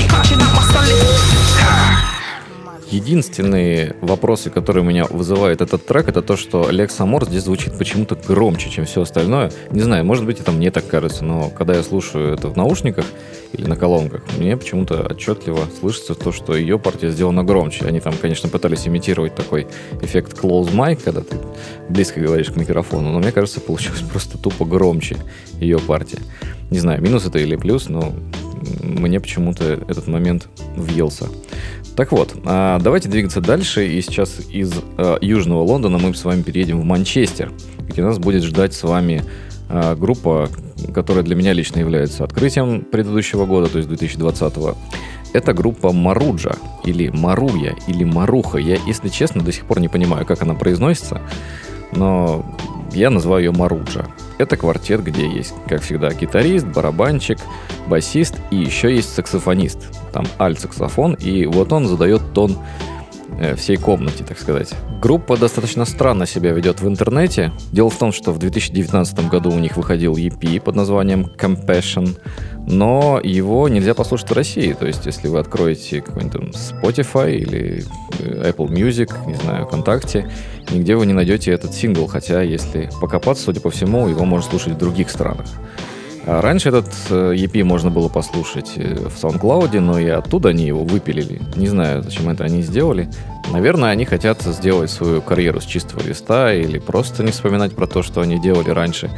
Единственные 2.93 3.95
вопросы, 4.01 4.49
которые 4.49 4.83
меня 4.83 5.05
вызывает 5.05 5.61
этот 5.61 5.85
трек, 5.85 6.07
это 6.07 6.21
то, 6.21 6.37
что 6.37 6.69
Лекс 6.69 6.99
Амор 6.99 7.25
здесь 7.25 7.43
звучит 7.43 7.77
почему-то 7.77 8.15
громче, 8.15 8.69
чем 8.69 8.85
все 8.85 9.01
остальное. 9.01 9.51
Не 9.71 9.81
знаю, 9.81 10.05
может 10.05 10.25
быть, 10.25 10.39
это 10.39 10.51
мне 10.51 10.71
так 10.71 10.87
кажется, 10.87 11.25
но 11.25 11.49
когда 11.49 11.75
я 11.75 11.83
слушаю 11.83 12.33
это 12.33 12.47
в 12.49 12.55
наушниках 12.55 13.05
или 13.51 13.65
на 13.65 13.75
колонках, 13.75 14.23
мне 14.37 14.55
почему-то 14.55 15.07
отчетливо 15.09 15.67
слышится 15.79 16.15
то, 16.15 16.31
что 16.31 16.55
ее 16.55 16.77
партия 16.79 17.09
сделана 17.09 17.43
громче. 17.43 17.85
Они 17.85 17.99
там, 17.99 18.13
конечно, 18.21 18.47
пытались 18.47 18.87
имитировать 18.87 19.35
такой 19.35 19.67
эффект 20.01 20.39
close 20.39 20.71
mic, 20.71 21.01
когда 21.03 21.21
ты 21.21 21.37
близко 21.89 22.19
говоришь 22.19 22.51
к 22.51 22.55
микрофону, 22.55 23.11
но 23.11 23.19
мне 23.19 23.31
кажется, 23.31 23.59
получилось 23.59 24.01
просто 24.11 24.37
тупо 24.37 24.65
громче 24.65 25.17
ее 25.59 25.79
партия. 25.79 26.19
Не 26.69 26.79
знаю, 26.79 27.01
минус 27.01 27.25
это 27.25 27.39
или 27.39 27.55
плюс, 27.55 27.89
но 27.89 28.13
мне 28.81 29.19
почему-то 29.19 29.65
этот 29.87 30.07
момент 30.07 30.47
въелся. 30.75 31.27
Так 31.95 32.11
вот, 32.11 32.35
а, 32.45 32.79
давайте 32.79 33.09
двигаться 33.09 33.41
дальше. 33.41 33.87
И 33.87 34.01
сейчас 34.01 34.39
из 34.49 34.73
а, 34.97 35.17
Южного 35.21 35.63
Лондона 35.63 35.97
мы 35.97 36.13
с 36.13 36.23
вами 36.23 36.41
переедем 36.41 36.81
в 36.81 36.83
Манчестер, 36.83 37.51
где 37.79 38.03
нас 38.03 38.17
будет 38.17 38.43
ждать 38.43 38.73
с 38.73 38.83
вами 38.83 39.23
а, 39.69 39.95
группа, 39.95 40.49
которая 40.93 41.23
для 41.23 41.35
меня 41.35 41.53
лично 41.53 41.79
является 41.79 42.23
открытием 42.23 42.81
предыдущего 42.81 43.45
года, 43.45 43.69
то 43.69 43.77
есть 43.77 43.87
2020 43.89 44.57
-го. 44.57 44.75
Это 45.33 45.53
группа 45.53 45.91
Маруджа, 45.91 46.57
или 46.83 47.09
Маруя, 47.09 47.75
или 47.87 48.03
Маруха. 48.03 48.59
Я, 48.59 48.77
если 48.85 49.09
честно, 49.09 49.41
до 49.41 49.51
сих 49.51 49.65
пор 49.65 49.79
не 49.79 49.87
понимаю, 49.87 50.25
как 50.25 50.43
она 50.43 50.53
произносится, 50.53 51.21
но 51.91 52.45
я 52.93 53.09
называю 53.09 53.45
ее 53.45 53.51
Маруджа. 53.51 54.05
Это 54.37 54.57
квартет, 54.57 55.03
где 55.03 55.29
есть, 55.29 55.53
как 55.67 55.81
всегда, 55.81 56.09
гитарист, 56.13 56.65
барабанщик, 56.67 57.37
басист 57.87 58.35
и 58.51 58.57
еще 58.57 58.93
есть 58.93 59.13
саксофонист. 59.13 59.79
Там 60.11 60.25
альт-саксофон, 60.39 61.13
и 61.13 61.45
вот 61.45 61.71
он 61.71 61.87
задает 61.87 62.21
тон 62.33 62.57
э, 63.39 63.55
всей 63.55 63.77
комнате, 63.77 64.23
так 64.23 64.39
сказать. 64.39 64.73
Группа 65.01 65.37
достаточно 65.37 65.85
странно 65.85 66.25
себя 66.25 66.51
ведет 66.51 66.81
в 66.81 66.87
интернете. 66.87 67.51
Дело 67.71 67.89
в 67.89 67.97
том, 67.97 68.11
что 68.11 68.31
в 68.31 68.39
2019 68.39 69.29
году 69.29 69.51
у 69.51 69.59
них 69.59 69.77
выходил 69.77 70.15
EP 70.15 70.61
под 70.61 70.75
названием 70.75 71.25
Compassion, 71.37 72.17
но 72.67 73.19
его 73.21 73.67
нельзя 73.67 73.93
послушать 73.93 74.29
в 74.29 74.33
России. 74.33 74.73
То 74.73 74.87
есть, 74.87 75.05
если 75.05 75.27
вы 75.27 75.39
откроете 75.39 76.01
какой-нибудь 76.01 76.55
Spotify 76.55 77.35
или 77.35 77.83
э, 78.19 78.51
Apple 78.51 78.69
Music, 78.69 79.11
не 79.27 79.35
знаю, 79.35 79.65
ВКонтакте, 79.65 80.29
нигде 80.71 80.95
вы 80.95 81.05
не 81.05 81.13
найдете 81.13 81.51
этот 81.51 81.73
сингл, 81.73 82.07
хотя, 82.07 82.41
если 82.41 82.89
покопаться, 83.01 83.43
судя 83.43 83.59
по 83.59 83.69
всему, 83.69 84.07
его 84.07 84.25
можно 84.25 84.49
слушать 84.49 84.73
в 84.73 84.77
других 84.77 85.09
странах. 85.09 85.47
А 86.25 86.41
раньше 86.41 86.69
этот 86.69 86.87
э, 87.09 87.33
EP 87.35 87.63
можно 87.63 87.91
было 87.91 88.07
послушать 88.07 88.73
э, 88.77 88.95
в 88.95 89.21
SoundCloud, 89.21 89.77
но 89.81 89.99
и 89.99 90.07
оттуда 90.07 90.49
они 90.49 90.65
его 90.65 90.85
выпилили. 90.85 91.41
Не 91.57 91.67
знаю, 91.67 92.01
зачем 92.01 92.29
это 92.29 92.45
они 92.45 92.61
сделали. 92.61 93.09
Наверное, 93.51 93.89
они 93.89 94.05
хотят 94.05 94.41
сделать 94.41 94.89
свою 94.89 95.21
карьеру 95.21 95.61
с 95.61 95.65
чистого 95.65 96.01
листа 96.01 96.53
или 96.53 96.79
просто 96.79 97.23
не 97.23 97.31
вспоминать 97.31 97.75
про 97.75 97.87
то, 97.87 98.01
что 98.01 98.21
они 98.21 98.39
делали 98.39 98.69
раньше. 98.69 99.11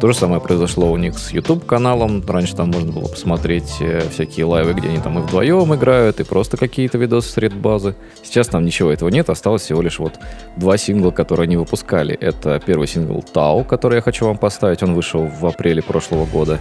То 0.00 0.06
же 0.06 0.14
самое 0.14 0.40
произошло 0.40 0.92
у 0.92 0.96
них 0.96 1.18
с 1.18 1.32
YouTube-каналом. 1.32 2.22
Раньше 2.26 2.54
там 2.54 2.70
можно 2.70 2.92
было 2.92 3.08
посмотреть 3.08 3.78
э, 3.80 4.08
всякие 4.10 4.46
лайвы, 4.46 4.74
где 4.74 4.88
они 4.88 4.98
там 4.98 5.18
и 5.18 5.22
вдвоем 5.22 5.74
играют, 5.74 6.20
и 6.20 6.24
просто 6.24 6.56
какие-то 6.56 6.98
видосы 6.98 7.30
сред 7.32 7.54
базы. 7.54 7.96
Сейчас 8.22 8.46
там 8.46 8.64
ничего 8.64 8.92
этого 8.92 9.08
нет, 9.08 9.28
осталось 9.28 9.62
всего 9.62 9.82
лишь 9.82 9.98
вот 9.98 10.14
два 10.56 10.76
сингла, 10.76 11.10
которые 11.10 11.44
они 11.44 11.56
выпускали. 11.56 12.14
Это 12.14 12.60
первый 12.64 12.86
сингл 12.86 13.22
«Тау», 13.22 13.64
который 13.64 13.96
я 13.96 14.02
хочу 14.02 14.26
вам 14.26 14.38
поставить. 14.38 14.82
Он 14.82 14.94
вышел 14.94 15.26
в 15.26 15.44
апреле 15.46 15.82
прошлого 15.82 16.26
года. 16.26 16.60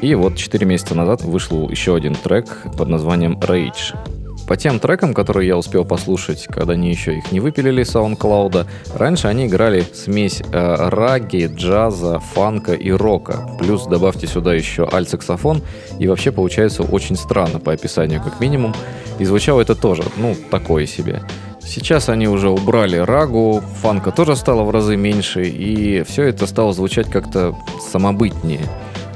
И 0.00 0.14
вот 0.14 0.36
4 0.36 0.64
месяца 0.66 0.94
назад 0.94 1.22
вышел 1.22 1.68
еще 1.68 1.94
один 1.94 2.14
трек 2.14 2.46
под 2.78 2.88
названием 2.88 3.38
«Rage». 3.40 4.19
По 4.50 4.56
тем 4.56 4.80
трекам, 4.80 5.14
которые 5.14 5.46
я 5.46 5.56
успел 5.56 5.84
послушать, 5.84 6.48
когда 6.48 6.72
они 6.72 6.90
еще 6.90 7.16
их 7.16 7.30
не 7.30 7.38
выпилили 7.38 7.84
с 7.84 7.94
SoundCloud, 7.94 8.66
раньше 8.96 9.28
они 9.28 9.46
играли 9.46 9.84
смесь 9.94 10.42
э, 10.42 10.88
раги, 10.88 11.48
джаза, 11.54 12.18
фанка 12.18 12.72
и 12.72 12.90
рока. 12.90 13.48
Плюс 13.60 13.86
добавьте 13.86 14.26
сюда 14.26 14.52
еще 14.52 14.88
альт-саксофон, 14.90 15.62
и 16.00 16.08
вообще 16.08 16.32
получается 16.32 16.82
очень 16.82 17.14
странно 17.14 17.60
по 17.60 17.72
описанию, 17.72 18.20
как 18.20 18.40
минимум. 18.40 18.74
И 19.20 19.24
звучало 19.24 19.60
это 19.60 19.76
тоже, 19.76 20.02
ну, 20.16 20.34
такое 20.50 20.84
себе. 20.86 21.22
Сейчас 21.62 22.08
они 22.08 22.26
уже 22.26 22.50
убрали 22.50 22.96
рагу, 22.96 23.62
фанка 23.80 24.10
тоже 24.10 24.34
стало 24.34 24.64
в 24.64 24.72
разы 24.72 24.96
меньше, 24.96 25.44
и 25.44 26.02
все 26.02 26.24
это 26.24 26.48
стало 26.48 26.72
звучать 26.72 27.08
как-то 27.08 27.56
самобытнее. 27.80 28.66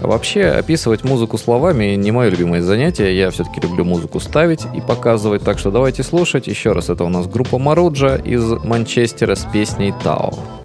Вообще, 0.07 0.47
описывать 0.47 1.05
музыку 1.05 1.39
словами 1.39 1.95
не 1.95 2.11
мое 2.11 2.31
любимое 2.31 2.63
занятие. 2.63 3.17
Я 3.17 3.31
все-таки 3.31 3.61
люблю 3.61 3.85
музыку 3.85 4.21
ставить 4.21 4.67
и 4.75 4.81
показывать. 4.81 5.43
Так 5.43 5.59
что 5.59 5.71
давайте 5.71 6.03
слушать. 6.03 6.47
Еще 6.47 6.73
раз, 6.73 6.91
это 6.91 7.05
у 7.05 7.09
нас 7.09 7.27
группа 7.27 7.59
Маруджа 7.59 8.17
из 8.17 8.43
Манчестера 8.65 9.35
с 9.35 9.45
песней 9.53 9.95
«Тао». 10.03 10.64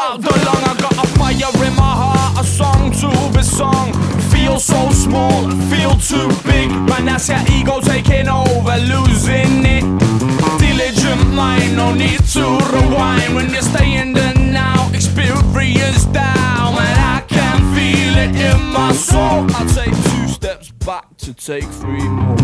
Out 0.00 0.20
the 0.22 0.32
lung. 0.46 0.64
I 0.70 0.74
got 0.80 0.96
a 1.04 1.06
fire 1.18 1.66
in 1.66 1.74
my 1.76 1.92
heart, 2.02 2.40
a 2.40 2.44
song 2.44 2.90
to 3.00 3.10
be 3.36 3.42
sung. 3.42 3.92
Feel 4.32 4.58
so 4.58 4.90
small, 4.90 5.50
feel 5.70 5.94
too 6.10 6.28
big. 6.48 6.68
Man, 6.88 7.04
that's 7.04 7.28
your 7.28 7.42
ego 7.56 7.80
taking 7.80 8.28
over, 8.28 8.76
losing 8.92 9.64
it. 9.76 9.84
Diligent 10.58 11.24
mind, 11.34 11.76
no 11.76 11.92
need 11.94 12.22
to 12.34 12.44
rewind. 12.72 13.34
When 13.34 13.50
you 13.50 13.62
stay 13.62 13.94
in 14.00 14.12
the 14.12 14.32
now, 14.34 14.90
experience 14.94 16.04
down. 16.06 16.70
And 16.86 16.98
I 17.16 17.18
can 17.28 17.58
feel 17.74 18.14
it 18.24 18.32
in 18.48 18.60
my 18.72 18.92
soul. 18.92 19.46
I 19.58 19.62
take 19.78 19.94
two 20.10 20.28
steps 20.28 20.70
back 20.86 21.16
to 21.18 21.34
take 21.34 21.68
three 21.80 22.08
more. 22.08 22.36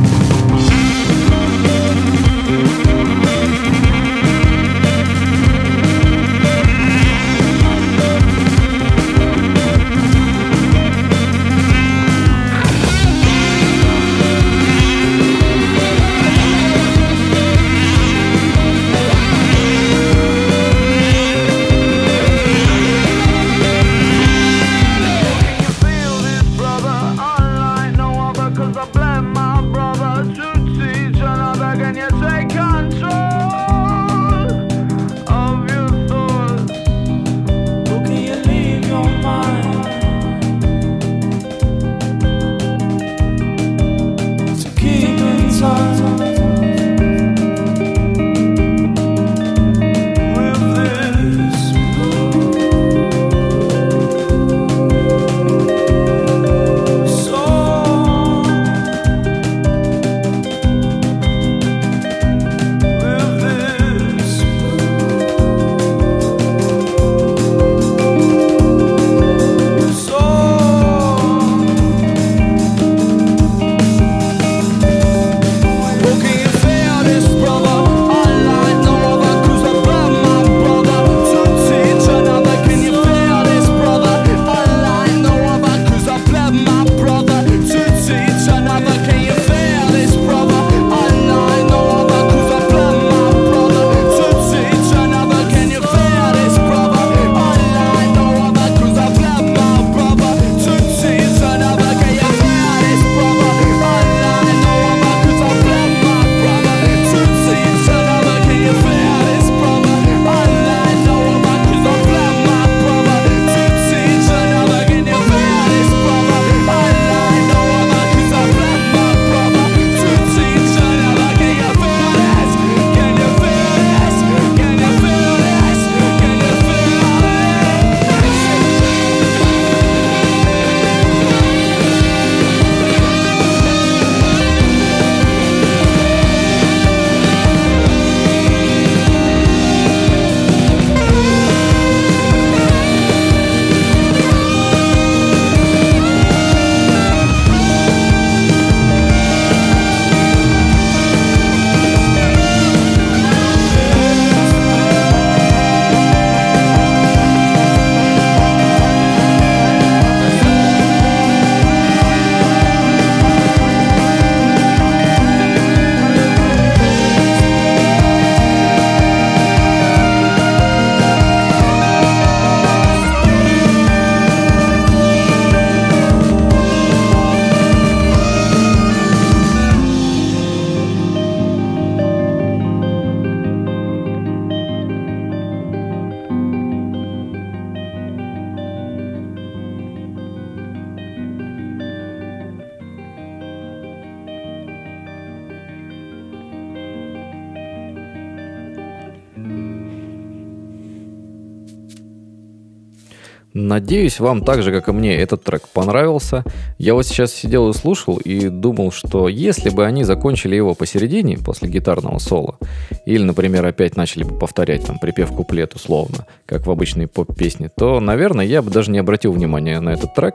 Надеюсь, 203.87 204.19
вам 204.19 204.43
так 204.43 204.65
же, 204.65 204.73
как 204.73 204.89
и 204.89 204.93
мне, 204.93 205.15
этот 205.15 205.45
трек 205.45 205.69
понравился. 205.69 206.43
Я 206.77 206.95
вот 206.95 207.07
сейчас 207.07 207.33
сидел 207.33 207.71
и 207.71 207.73
слушал 207.73 208.17
и 208.17 208.49
думал, 208.49 208.91
что 208.91 209.29
если 209.29 209.71
бы 209.71 209.87
они 209.87 210.03
закончили 210.03 210.57
его 210.57 210.75
посередине, 210.75 211.39
после 211.39 211.69
гитарного 211.69 212.19
соло, 212.19 212.59
или, 213.07 213.23
например, 213.23 213.65
опять 213.65 213.97
начали 213.97 214.25
бы 214.25 214.37
повторять 214.37 214.85
там 214.85 214.99
припев 214.99 215.31
куплет 215.31 215.77
условно, 215.77 216.27
как 216.47 216.67
в 216.67 216.71
обычной 216.73 217.07
поп-песне, 217.07 217.69
то, 217.69 218.01
наверное, 218.01 218.45
я 218.45 218.61
бы 218.61 218.73
даже 218.73 218.91
не 218.91 218.99
обратил 218.99 219.31
внимания 219.31 219.79
на 219.79 219.91
этот 219.91 220.17
трек. 220.17 220.35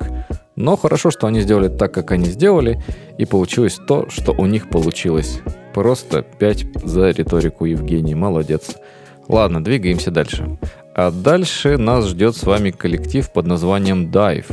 Но 0.56 0.78
хорошо, 0.78 1.12
что 1.12 1.28
они 1.28 1.42
сделали 1.42 1.68
так, 1.68 1.94
как 1.94 2.12
они 2.12 2.28
сделали, 2.28 2.82
и 3.18 3.26
получилось 3.26 3.78
то, 3.86 4.10
что 4.10 4.32
у 4.32 4.46
них 4.46 4.70
получилось. 4.70 5.42
Просто 5.74 6.22
5 6.22 6.86
за 6.86 7.10
риторику 7.10 7.66
Евгений, 7.66 8.16
молодец. 8.16 8.78
Ладно, 9.28 9.64
двигаемся 9.64 10.10
дальше. 10.10 10.58
А 10.94 11.12
дальше 11.12 11.78
нас 11.78 12.08
ждет 12.08 12.36
с 12.36 12.44
вами 12.44 12.72
коллектив 12.72 13.30
под 13.32 13.48
названием 13.48 14.12
Dive. 14.12 14.46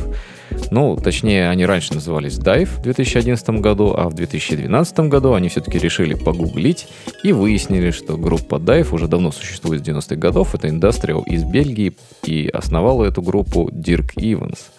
Ну, 0.71 0.95
точнее, 0.95 1.49
они 1.49 1.65
раньше 1.65 1.93
назывались 1.93 2.39
Dive 2.39 2.79
в 2.79 2.81
2011 2.81 3.49
году, 3.61 3.93
а 3.95 4.09
в 4.09 4.13
2012 4.13 4.99
году 5.01 5.33
они 5.33 5.49
все-таки 5.49 5.77
решили 5.77 6.13
погуглить 6.13 6.87
и 7.23 7.33
выяснили, 7.33 7.91
что 7.91 8.17
группа 8.17 8.55
Dive 8.55 8.93
уже 8.93 9.07
давно 9.07 9.31
существует 9.31 9.83
с 9.83 9.87
90-х 9.87 10.15
годов. 10.15 10.55
Это 10.55 10.67
Industrial 10.67 11.23
из 11.25 11.43
Бельгии, 11.43 11.93
и 12.23 12.47
основал 12.47 13.03
эту 13.03 13.21
группу 13.21 13.69
Дирк 13.71 14.13
Иванс. 14.15 14.71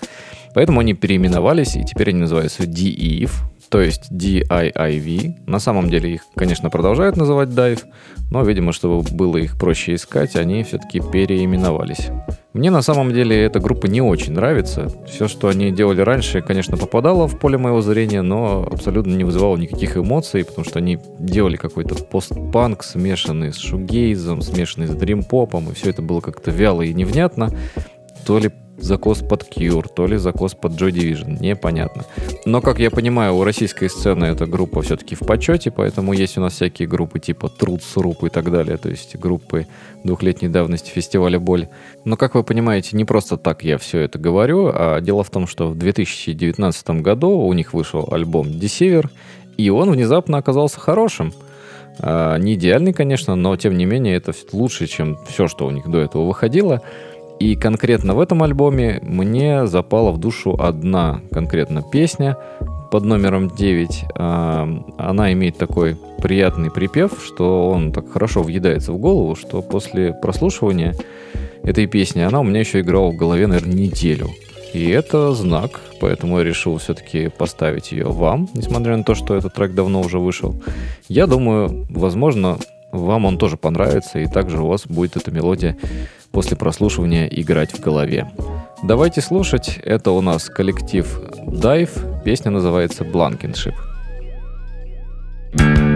Поэтому 0.54 0.80
они 0.80 0.94
переименовались, 0.94 1.76
и 1.76 1.84
теперь 1.84 2.10
они 2.10 2.20
называются 2.20 2.64
DEVE, 2.64 3.30
то 3.70 3.80
есть 3.80 4.10
DIIV. 4.10 5.44
На 5.46 5.60
самом 5.60 5.88
деле 5.88 6.14
их, 6.14 6.22
конечно, 6.34 6.70
продолжают 6.70 7.16
называть 7.16 7.50
Dive, 7.50 7.84
но, 8.30 8.42
видимо, 8.42 8.72
чтобы 8.72 9.02
было 9.02 9.36
их 9.36 9.58
проще 9.58 9.94
искать, 9.94 10.34
они 10.34 10.64
все-таки 10.64 11.00
переименовались. 11.00 12.08
Мне 12.52 12.70
на 12.70 12.82
самом 12.82 13.12
деле 13.12 13.44
эта 13.44 13.60
группа 13.60 13.86
не 13.86 14.02
очень 14.02 14.32
нравится. 14.32 14.88
Все, 15.06 15.28
что 15.28 15.46
они 15.46 15.70
делали 15.70 16.00
раньше, 16.00 16.42
конечно, 16.42 16.76
попадало 16.76 17.28
в 17.28 17.38
поле 17.38 17.58
моего 17.58 17.80
зрения, 17.80 18.22
но 18.22 18.68
абсолютно 18.70 19.14
не 19.14 19.22
вызывало 19.22 19.56
никаких 19.56 19.96
эмоций, 19.96 20.44
потому 20.44 20.64
что 20.64 20.80
они 20.80 20.98
делали 21.20 21.56
какой-то 21.56 21.94
постпанк, 21.94 22.82
смешанный 22.82 23.52
с 23.52 23.58
шугейзом, 23.58 24.42
смешанный 24.42 24.88
с 24.88 24.94
дримпопом, 24.96 25.70
и 25.70 25.74
все 25.74 25.90
это 25.90 26.02
было 26.02 26.20
как-то 26.20 26.50
вяло 26.50 26.82
и 26.82 26.92
невнятно. 26.92 27.56
То 28.26 28.38
ли 28.38 28.50
закос 28.82 29.20
под 29.20 29.48
Cure, 29.48 29.86
то 29.94 30.06
ли 30.06 30.16
закос 30.16 30.54
под 30.54 30.72
Joy 30.72 30.90
Division, 30.90 31.40
непонятно. 31.40 32.04
Но, 32.44 32.60
как 32.60 32.78
я 32.78 32.90
понимаю, 32.90 33.34
у 33.34 33.44
российской 33.44 33.88
сцены 33.88 34.26
эта 34.26 34.46
группа 34.46 34.82
все-таки 34.82 35.14
в 35.14 35.20
почете, 35.20 35.70
поэтому 35.70 36.12
есть 36.12 36.38
у 36.38 36.40
нас 36.40 36.54
всякие 36.54 36.88
группы 36.88 37.18
типа 37.18 37.48
Труд, 37.48 37.82
Суруп 37.82 38.24
и 38.24 38.28
так 38.28 38.50
далее, 38.50 38.76
то 38.76 38.88
есть 38.88 39.16
группы 39.16 39.66
двухлетней 40.04 40.48
давности 40.48 40.90
фестиваля 40.90 41.38
«Боль». 41.38 41.68
Но, 42.04 42.16
как 42.16 42.34
вы 42.34 42.42
понимаете, 42.42 42.96
не 42.96 43.04
просто 43.04 43.36
так 43.36 43.62
я 43.64 43.78
все 43.78 44.00
это 44.00 44.18
говорю, 44.18 44.70
а 44.72 45.00
дело 45.00 45.24
в 45.24 45.30
том, 45.30 45.46
что 45.46 45.68
в 45.68 45.76
2019 45.76 46.90
году 47.02 47.30
у 47.30 47.52
них 47.52 47.74
вышел 47.74 48.08
альбом 48.10 48.48
Deceiver, 48.48 49.08
и 49.56 49.70
он 49.70 49.90
внезапно 49.90 50.38
оказался 50.38 50.80
хорошим. 50.80 51.32
А, 51.98 52.36
не 52.38 52.54
идеальный, 52.54 52.92
конечно, 52.92 53.34
но 53.34 53.56
тем 53.56 53.76
не 53.76 53.84
менее 53.84 54.16
это 54.16 54.32
лучше, 54.52 54.86
чем 54.86 55.18
все, 55.28 55.48
что 55.48 55.66
у 55.66 55.70
них 55.70 55.88
до 55.88 55.98
этого 55.98 56.24
выходило. 56.24 56.82
И 57.40 57.56
конкретно 57.56 58.14
в 58.14 58.20
этом 58.20 58.42
альбоме 58.42 59.00
мне 59.02 59.66
запала 59.66 60.12
в 60.12 60.18
душу 60.18 60.56
одна 60.60 61.22
конкретно 61.32 61.82
песня 61.82 62.36
под 62.90 63.04
номером 63.04 63.48
9. 63.48 64.04
А, 64.14 64.68
она 64.98 65.32
имеет 65.32 65.56
такой 65.56 65.96
приятный 66.18 66.70
припев, 66.70 67.12
что 67.24 67.70
он 67.70 67.92
так 67.92 68.10
хорошо 68.10 68.42
въедается 68.42 68.92
в 68.92 68.98
голову, 68.98 69.36
что 69.36 69.62
после 69.62 70.12
прослушивания 70.12 70.94
этой 71.62 71.86
песни 71.86 72.20
она 72.20 72.40
у 72.40 72.44
меня 72.44 72.60
еще 72.60 72.80
играла 72.80 73.10
в 73.10 73.16
голове, 73.16 73.46
наверное, 73.46 73.74
неделю. 73.74 74.28
И 74.74 74.88
это 74.90 75.32
знак, 75.32 75.80
поэтому 75.98 76.38
я 76.38 76.44
решил 76.44 76.76
все-таки 76.76 77.28
поставить 77.28 77.90
ее 77.90 78.06
вам, 78.06 78.48
несмотря 78.52 78.96
на 78.98 79.02
то, 79.02 79.14
что 79.14 79.34
этот 79.34 79.54
трек 79.54 79.74
давно 79.74 80.00
уже 80.02 80.18
вышел. 80.18 80.54
Я 81.08 81.26
думаю, 81.26 81.86
возможно, 81.88 82.58
вам 82.92 83.24
он 83.24 83.38
тоже 83.38 83.56
понравится, 83.56 84.18
и 84.18 84.26
также 84.26 84.62
у 84.62 84.66
вас 84.66 84.86
будет 84.86 85.16
эта 85.16 85.30
мелодия 85.30 85.76
после 86.32 86.56
прослушивания 86.56 87.26
играть 87.26 87.72
в 87.72 87.80
голове. 87.80 88.30
Давайте 88.82 89.20
слушать. 89.20 89.78
Это 89.84 90.12
у 90.12 90.20
нас 90.20 90.48
коллектив 90.48 91.20
Dive. 91.46 92.22
Песня 92.24 92.50
называется 92.50 93.04
Blankenship. 93.04 93.74
thank 95.52 95.89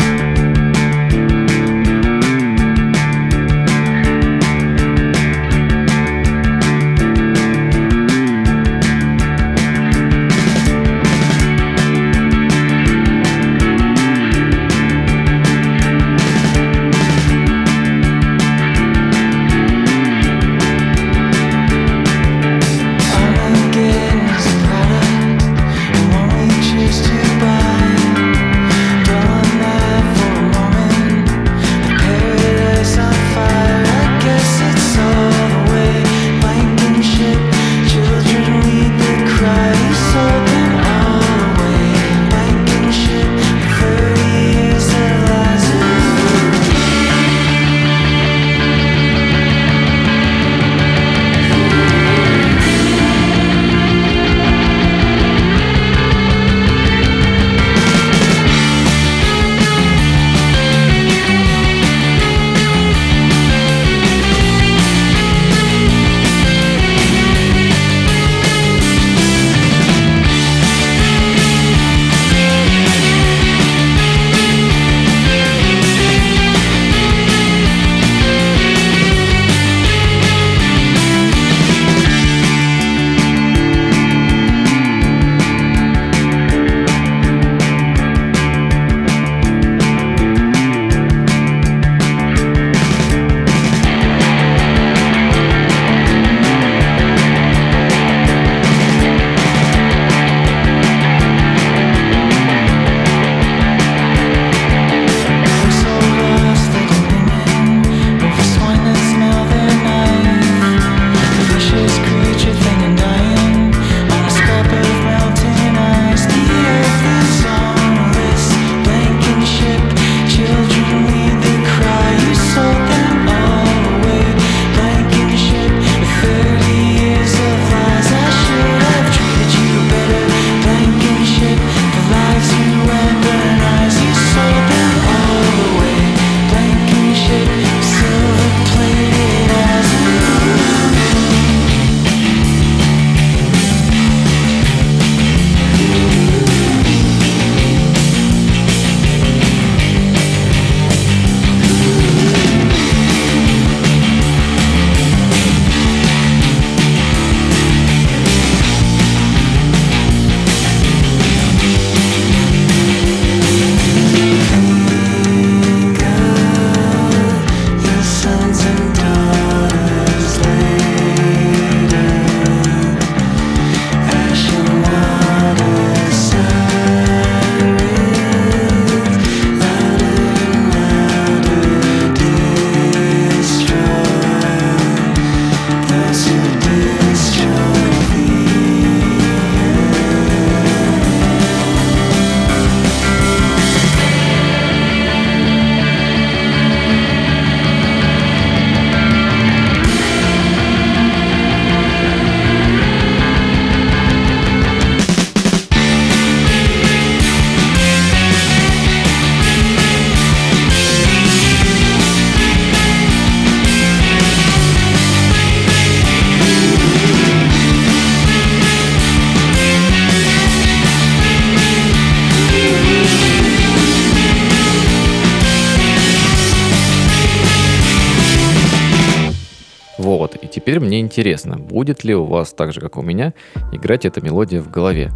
интересно, 231.14 231.56
будет 231.56 232.02
ли 232.02 232.14
у 232.14 232.24
вас 232.24 232.52
так 232.52 232.72
же, 232.72 232.80
как 232.80 232.96
у 232.96 233.02
меня, 233.02 233.34
играть 233.72 234.04
эта 234.04 234.20
мелодия 234.20 234.60
в 234.60 234.68
голове. 234.68 235.12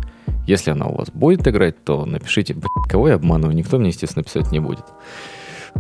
Если 0.47 0.71
она 0.71 0.87
у 0.87 0.97
вас 0.97 1.11
будет 1.11 1.49
играть, 1.49 1.83
то 1.85 2.05
напишите, 2.07 2.55
«Блядь, 2.55 2.89
кого 2.89 3.09
я 3.09 3.15
обманываю, 3.15 3.57
никто 3.57 3.79
мне, 3.79 3.89
естественно, 3.89 4.23
писать 4.23 4.53
не 4.53 4.61
будет. 4.61 4.85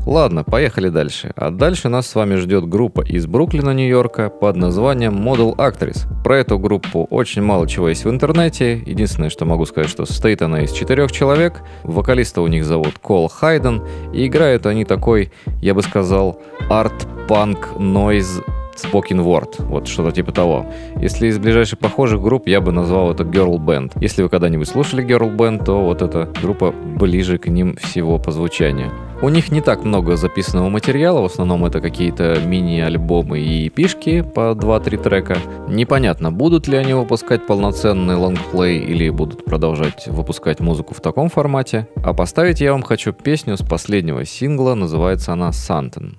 Ладно, 0.06 0.42
поехали 0.42 0.88
дальше. 0.88 1.32
А 1.36 1.50
дальше 1.50 1.88
нас 1.88 2.08
с 2.08 2.14
вами 2.14 2.34
ждет 2.34 2.68
группа 2.68 3.02
из 3.02 3.26
Бруклина, 3.26 3.70
Нью-Йорка 3.70 4.28
под 4.28 4.56
названием 4.56 5.14
Model 5.14 5.54
Actress. 5.56 6.06
Про 6.24 6.38
эту 6.38 6.58
группу 6.58 7.06
очень 7.10 7.42
мало 7.42 7.68
чего 7.68 7.88
есть 7.88 8.04
в 8.04 8.10
интернете. 8.10 8.82
Единственное, 8.86 9.30
что 9.30 9.44
могу 9.44 9.66
сказать, 9.66 9.90
что 9.90 10.04
состоит 10.04 10.42
она 10.42 10.62
из 10.62 10.72
четырех 10.72 11.12
человек. 11.12 11.62
Вокалиста 11.84 12.42
у 12.42 12.46
них 12.48 12.64
зовут 12.64 12.98
Кол 12.98 13.28
Хайден. 13.28 13.82
И 14.12 14.26
играют 14.26 14.66
они 14.66 14.84
такой, 14.84 15.32
я 15.62 15.74
бы 15.74 15.82
сказал, 15.82 16.40
арт-панк 16.68 17.78
нойз 17.78 18.40
spoken 18.78 19.24
word, 19.24 19.62
вот 19.66 19.86
что-то 19.86 20.12
типа 20.12 20.32
того. 20.32 20.66
Если 21.00 21.28
из 21.28 21.38
ближайших 21.38 21.78
похожих 21.78 22.20
групп, 22.20 22.46
я 22.46 22.60
бы 22.60 22.72
назвал 22.72 23.10
это 23.10 23.24
girl 23.24 23.56
band. 23.58 23.92
Если 24.00 24.22
вы 24.22 24.28
когда-нибудь 24.28 24.68
слушали 24.68 25.04
girl 25.04 25.34
band, 25.34 25.64
то 25.64 25.82
вот 25.82 26.02
эта 26.02 26.28
группа 26.42 26.72
ближе 26.72 27.38
к 27.38 27.48
ним 27.48 27.76
всего 27.76 28.18
по 28.18 28.30
звучанию. 28.30 28.90
У 29.20 29.30
них 29.30 29.50
не 29.50 29.60
так 29.60 29.82
много 29.82 30.16
записанного 30.16 30.68
материала, 30.68 31.22
в 31.22 31.24
основном 31.24 31.64
это 31.64 31.80
какие-то 31.80 32.38
мини-альбомы 32.40 33.40
и 33.40 33.68
пишки 33.68 34.22
по 34.22 34.52
2-3 34.52 35.02
трека. 35.02 35.38
Непонятно, 35.68 36.30
будут 36.30 36.68
ли 36.68 36.76
они 36.76 36.94
выпускать 36.94 37.44
полноценный 37.44 38.14
лонгплей 38.14 38.78
или 38.78 39.10
будут 39.10 39.44
продолжать 39.44 40.06
выпускать 40.06 40.60
музыку 40.60 40.94
в 40.94 41.00
таком 41.00 41.30
формате. 41.30 41.88
А 41.96 42.14
поставить 42.14 42.60
я 42.60 42.70
вам 42.70 42.82
хочу 42.82 43.12
песню 43.12 43.56
с 43.56 43.62
последнего 43.62 44.24
сингла, 44.24 44.74
называется 44.74 45.32
она 45.32 45.50
«Сантен». 45.50 46.18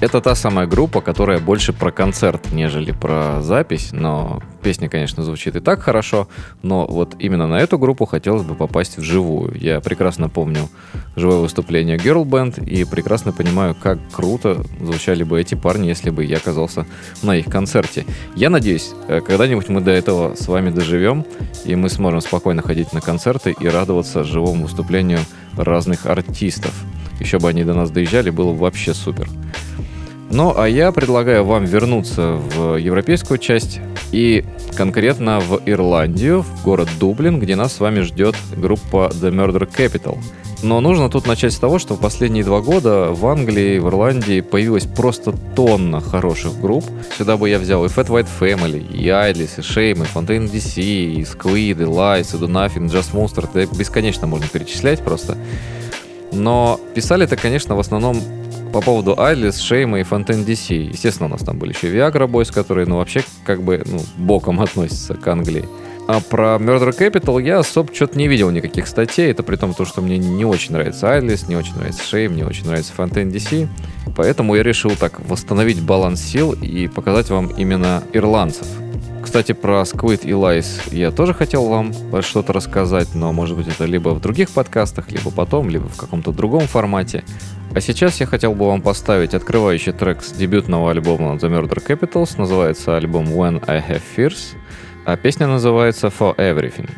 Это 0.00 0.20
та 0.20 0.34
самая 0.34 0.66
группа, 0.66 1.00
которая 1.00 1.40
больше 1.40 1.72
про 1.72 1.90
концерт, 1.90 2.52
нежели 2.52 2.92
про 2.92 3.42
запись, 3.42 3.90
но 3.92 4.40
песня, 4.62 4.88
конечно, 4.88 5.24
звучит 5.24 5.56
и 5.56 5.60
так 5.60 5.80
хорошо, 5.80 6.28
но 6.62 6.86
вот 6.86 7.16
именно 7.18 7.46
на 7.46 7.56
эту 7.56 7.78
группу 7.78 8.06
хотелось 8.06 8.44
бы 8.44 8.54
попасть 8.54 8.98
вживую. 8.98 9.56
Я 9.58 9.80
прекрасно 9.80 10.28
помню 10.28 10.68
живое 11.16 11.38
выступление 11.38 11.96
Girl 11.96 12.24
Band 12.24 12.64
и 12.64 12.84
прекрасно 12.84 13.32
понимаю, 13.32 13.74
как 13.74 13.98
круто 14.12 14.64
звучали 14.80 15.24
бы 15.24 15.40
эти 15.40 15.54
парни, 15.56 15.88
если 15.88 16.10
бы 16.10 16.24
я 16.24 16.36
оказался 16.36 16.86
на 17.22 17.36
их 17.36 17.46
концерте. 17.46 18.06
Я 18.36 18.50
надеюсь, 18.50 18.92
э, 19.08 19.20
когда-нибудь 19.20 19.68
мы 19.68 19.80
до 19.80 19.90
этого 19.90 20.34
с 20.36 20.46
вами 20.46 20.70
доживем, 20.70 21.24
и 21.64 21.74
мы 21.74 21.88
сможем 21.88 22.20
спокойно 22.20 22.62
ходить 22.62 22.92
на 22.92 23.00
концерты 23.00 23.54
и 23.58 23.66
радоваться 23.66 24.22
живому 24.22 24.64
выступлению 24.64 25.20
разных 25.56 26.06
артистов. 26.06 26.72
Еще 27.18 27.40
бы 27.40 27.48
они 27.48 27.64
до 27.64 27.74
нас 27.74 27.90
доезжали, 27.90 28.30
было 28.30 28.52
бы 28.52 28.58
вообще 28.58 28.94
супер. 28.94 29.28
Ну, 30.30 30.54
а 30.56 30.68
я 30.68 30.92
предлагаю 30.92 31.44
вам 31.44 31.64
вернуться 31.64 32.32
в 32.32 32.76
европейскую 32.76 33.38
часть 33.38 33.80
и 34.12 34.44
конкретно 34.76 35.40
в 35.40 35.62
Ирландию, 35.64 36.42
в 36.42 36.64
город 36.64 36.88
Дублин, 37.00 37.40
где 37.40 37.56
нас 37.56 37.74
с 37.74 37.80
вами 37.80 38.00
ждет 38.00 38.36
группа 38.54 39.10
The 39.12 39.30
Murder 39.32 39.68
Capital. 39.68 40.18
Но 40.62 40.80
нужно 40.80 41.08
тут 41.08 41.26
начать 41.26 41.52
с 41.52 41.58
того, 41.58 41.78
что 41.78 41.94
в 41.94 42.00
последние 42.00 42.44
два 42.44 42.60
года 42.60 43.10
в 43.12 43.26
Англии, 43.26 43.78
в 43.78 43.88
Ирландии 43.88 44.40
появилась 44.40 44.86
просто 44.86 45.32
тонна 45.54 46.00
хороших 46.00 46.60
групп. 46.60 46.84
Сюда 47.16 47.36
бы 47.36 47.48
я 47.48 47.58
взял 47.58 47.84
и 47.84 47.88
Fat 47.88 48.08
White 48.08 48.28
Family, 48.38 48.86
и 48.92 49.06
Idlis, 49.06 49.58
и 49.58 49.60
Shame, 49.60 50.04
и 50.04 50.16
Fontaine 50.16 50.50
DC, 50.50 50.82
и 50.82 51.22
Squid, 51.22 51.80
и 51.80 51.86
Lies, 51.86 52.36
и 52.36 52.40
Do 52.40 52.48
Nothing, 52.48 52.90
Just 52.90 53.14
Monster. 53.14 53.48
Это 53.54 53.74
бесконечно 53.74 54.26
можно 54.26 54.48
перечислять 54.48 55.00
просто. 55.00 55.38
Но 56.32 56.78
писали 56.94 57.24
это, 57.24 57.36
конечно, 57.36 57.74
в 57.74 57.80
основном 57.80 58.20
по 58.72 58.80
поводу 58.80 59.18
Айлис, 59.18 59.58
Шейма 59.58 60.00
и 60.00 60.02
Фонтен 60.02 60.44
DC. 60.44 60.74
Естественно, 60.92 61.26
у 61.26 61.30
нас 61.30 61.42
там 61.42 61.58
были 61.58 61.72
еще 61.72 61.88
Viagra 61.92 62.28
Boys, 62.28 62.52
которые, 62.52 62.86
ну, 62.86 62.96
вообще, 62.96 63.22
как 63.44 63.62
бы, 63.62 63.82
ну, 63.86 64.00
боком 64.16 64.60
относятся 64.60 65.14
к 65.14 65.26
Англии. 65.26 65.64
А 66.06 66.20
про 66.20 66.56
Murder 66.56 66.96
Capital 66.96 67.42
я 67.42 67.58
особо 67.58 67.94
что-то 67.94 68.18
не 68.18 68.28
видел 68.28 68.50
никаких 68.50 68.86
статей. 68.86 69.30
Это 69.30 69.42
при 69.42 69.56
том, 69.56 69.74
то, 69.74 69.84
что 69.84 70.00
мне 70.00 70.16
не 70.16 70.46
очень 70.46 70.72
нравится 70.72 71.12
Айлис, 71.12 71.48
не 71.48 71.56
очень 71.56 71.76
нравится 71.76 72.02
Шейм, 72.02 72.34
не 72.34 72.44
очень 72.44 72.66
нравится 72.66 72.94
Фонтен 72.94 73.28
DC. 73.28 73.68
Поэтому 74.16 74.54
я 74.54 74.62
решил 74.62 74.92
так 74.92 75.20
восстановить 75.28 75.82
баланс 75.82 76.22
сил 76.22 76.52
и 76.52 76.88
показать 76.88 77.28
вам 77.28 77.48
именно 77.48 78.02
ирландцев. 78.14 78.66
Кстати, 79.22 79.52
про 79.52 79.82
Squid 79.82 80.22
и 80.22 80.30
Lies 80.30 80.94
я 80.94 81.10
тоже 81.10 81.34
хотел 81.34 81.66
вам 81.66 81.92
что-то 82.22 82.54
рассказать, 82.54 83.14
но, 83.14 83.30
может 83.34 83.58
быть, 83.58 83.68
это 83.68 83.84
либо 83.84 84.10
в 84.10 84.22
других 84.22 84.48
подкастах, 84.48 85.10
либо 85.10 85.30
потом, 85.30 85.68
либо 85.68 85.86
в 85.88 85.96
каком-то 85.98 86.32
другом 86.32 86.66
формате. 86.66 87.24
А 87.74 87.80
сейчас 87.80 88.18
я 88.20 88.26
хотел 88.26 88.54
бы 88.54 88.66
вам 88.66 88.82
поставить 88.82 89.34
открывающий 89.34 89.92
трек 89.92 90.22
с 90.22 90.32
дебютного 90.32 90.90
альбома 90.90 91.34
The 91.36 91.48
Murder 91.48 91.84
Capitals. 91.86 92.38
Называется 92.38 92.96
альбом 92.96 93.26
When 93.26 93.62
I 93.68 93.78
Have 93.78 94.02
Fears, 94.16 94.56
а 95.04 95.16
песня 95.16 95.46
называется 95.46 96.08
For 96.08 96.34
Everything. 96.36 96.90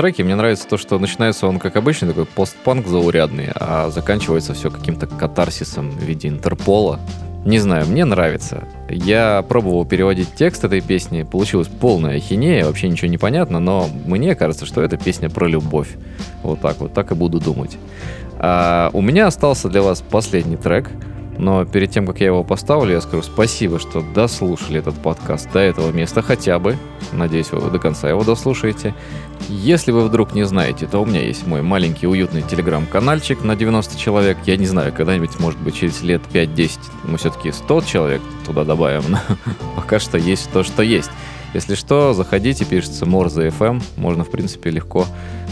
Треке 0.00 0.24
мне 0.24 0.34
нравится 0.34 0.66
то, 0.66 0.78
что 0.78 0.98
начинается 0.98 1.46
он, 1.46 1.58
как 1.58 1.76
обычно, 1.76 2.08
такой 2.08 2.24
постпанк 2.24 2.86
заурядный, 2.86 3.50
а 3.54 3.90
заканчивается 3.90 4.54
все 4.54 4.70
каким-то 4.70 5.06
катарсисом 5.06 5.90
в 5.90 6.02
виде 6.02 6.28
Интерпола. 6.28 6.98
Не 7.44 7.58
знаю, 7.58 7.86
мне 7.86 8.06
нравится. 8.06 8.64
Я 8.88 9.44
пробовал 9.46 9.84
переводить 9.84 10.34
текст 10.34 10.64
этой 10.64 10.80
песни, 10.80 11.24
получилась 11.24 11.68
полная 11.68 12.16
ахинея, 12.16 12.64
вообще 12.64 12.88
ничего 12.88 13.08
не 13.08 13.18
понятно, 13.18 13.60
но 13.60 13.88
мне 14.06 14.34
кажется, 14.34 14.64
что 14.64 14.80
это 14.80 14.96
песня 14.96 15.28
про 15.28 15.46
любовь. 15.46 15.90
Вот 16.42 16.60
так 16.60 16.80
вот, 16.80 16.94
так 16.94 17.12
и 17.12 17.14
буду 17.14 17.38
думать. 17.38 17.76
А, 18.38 18.88
у 18.94 19.02
меня 19.02 19.26
остался 19.26 19.68
для 19.68 19.82
вас 19.82 20.00
последний 20.00 20.56
трек, 20.56 20.90
но 21.40 21.64
перед 21.64 21.90
тем, 21.90 22.06
как 22.06 22.20
я 22.20 22.26
его 22.26 22.44
поставлю, 22.44 22.92
я 22.92 23.00
скажу 23.00 23.22
спасибо, 23.22 23.78
что 23.78 24.02
дослушали 24.02 24.78
этот 24.78 24.94
подкаст 24.96 25.50
до 25.52 25.60
этого 25.60 25.90
места 25.90 26.20
хотя 26.20 26.58
бы. 26.58 26.76
Надеюсь, 27.12 27.50
вы 27.50 27.70
до 27.70 27.78
конца 27.78 28.10
его 28.10 28.22
дослушаете. 28.24 28.94
Если 29.48 29.90
вы 29.90 30.02
вдруг 30.02 30.34
не 30.34 30.44
знаете, 30.44 30.86
то 30.86 30.98
у 30.98 31.06
меня 31.06 31.22
есть 31.22 31.46
мой 31.46 31.62
маленький 31.62 32.06
уютный 32.06 32.42
телеграм-канальчик 32.42 33.42
на 33.42 33.56
90 33.56 33.98
человек. 33.98 34.36
Я 34.44 34.58
не 34.58 34.66
знаю, 34.66 34.92
когда-нибудь, 34.92 35.40
может 35.40 35.58
быть, 35.60 35.76
через 35.76 36.02
лет 36.02 36.20
5-10 36.30 36.78
мы 37.04 37.16
все-таки 37.16 37.52
100 37.52 37.80
человек 37.82 38.20
туда 38.44 38.64
добавим. 38.64 39.04
Но 39.08 39.18
пока 39.76 39.98
что 39.98 40.18
есть 40.18 40.50
то, 40.52 40.62
что 40.62 40.82
есть. 40.82 41.10
Если 41.54 41.74
что, 41.74 42.12
заходите, 42.12 42.66
пишется 42.66 43.06
Морзе 43.06 43.48
FM. 43.48 43.82
Можно, 43.96 44.24
в 44.24 44.30
принципе, 44.30 44.68
легко 44.68 45.06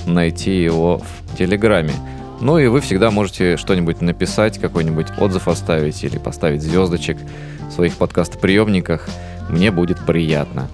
найти 0.07 0.63
его 0.63 0.99
в 0.99 1.37
Телеграме. 1.39 1.95
Ну 2.41 2.59
и 2.59 2.69
вы 2.69 2.81
всегда 2.81 3.11
можете 3.11 3.57
что-нибудь 3.57 4.01
написать, 4.01 4.59
какой-нибудь 4.59 5.09
отзыв 5.19 5.49
оставить 5.49 6.05
или 6.05 6.19
поставить 6.19 6.63
звездочек 6.63 7.19
в 7.69 7.73
своих 7.73 7.97
подкастоприемниках. 7.97 9.09
Мне 9.49 9.71
будет 9.71 9.99
приятно. 10.07 10.69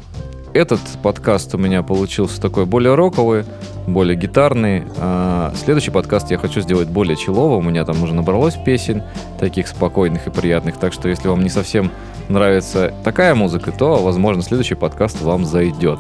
Этот 0.53 0.81
подкаст 1.03 1.55
у 1.55 1.59
меня 1.59 1.83
получился 1.83 2.41
такой 2.41 2.67
более 2.67 2.95
роковый, 2.95 3.45
более 3.89 4.15
гитарный. 4.15 4.85
А 4.99 5.53
следующий 5.57 5.91
подкаст 5.91 6.31
я 6.31 6.39
хочу 6.39 6.61
сделать 6.61 6.89
более 6.89 7.17
челово. 7.17 7.57
У 7.57 7.63
меня 7.63 7.85
там 7.85 8.03
уже 8.03 8.15
набралось 8.15 8.55
песен, 8.55 9.03
таких 9.41 9.67
спокойных 9.67 10.27
и 10.27 10.31
приятных. 10.31 10.77
Так 10.77 10.93
что 10.93 11.09
если 11.09 11.29
вам 11.29 11.43
не 11.43 11.49
совсем 11.49 11.91
нравится 12.29 12.93
такая 13.03 13.35
музыка, 13.35 13.73
то, 13.73 13.97
возможно, 13.97 14.43
следующий 14.43 14.75
подкаст 14.75 15.23
вам 15.23 15.45
зайдет. 15.45 15.99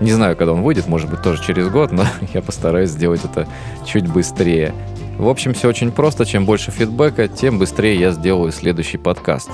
Не 0.00 0.12
знаю, 0.12 0.36
когда 0.36 0.52
он 0.52 0.62
выйдет, 0.62 0.88
может 0.88 1.10
быть, 1.10 1.22
тоже 1.22 1.42
через 1.42 1.68
год, 1.68 1.92
но 1.92 2.04
я 2.34 2.42
постараюсь 2.42 2.90
сделать 2.90 3.24
это 3.24 3.46
чуть 3.84 4.10
быстрее. 4.10 4.74
В 5.18 5.28
общем, 5.28 5.54
все 5.54 5.68
очень 5.68 5.90
просто. 5.90 6.26
Чем 6.26 6.44
больше 6.44 6.70
фидбэка, 6.70 7.28
тем 7.28 7.58
быстрее 7.58 7.98
я 7.98 8.10
сделаю 8.10 8.52
следующий 8.52 8.98
подкаст. 8.98 9.50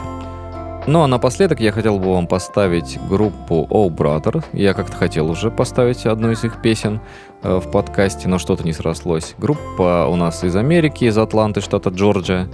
Ну 0.88 1.03
а 1.03 1.07
напоследок 1.07 1.61
я 1.61 1.70
хотел 1.70 2.01
бы 2.01 2.12
вам 2.12 2.26
поставить 2.26 2.99
группу 3.09 3.68
Oh 3.70 3.88
Brother. 3.88 4.45
Я 4.53 4.74
как-то 4.74 4.97
хотел 4.97 5.30
уже 5.30 5.49
поставить 5.53 6.07
одну 6.07 6.32
из 6.32 6.43
их 6.43 6.61
песен 6.61 7.01
э, 7.45 7.61
в 7.64 7.70
подкасте, 7.70 8.26
но 8.26 8.38
что-то 8.38 8.64
не 8.64 8.72
срослось. 8.72 9.36
Группа 9.38 10.09
у 10.11 10.16
нас 10.16 10.43
из 10.43 10.57
Америки, 10.57 11.05
из 11.05 11.16
Атланты, 11.16 11.61
штата 11.61 11.90
Джорджия. 11.90 12.49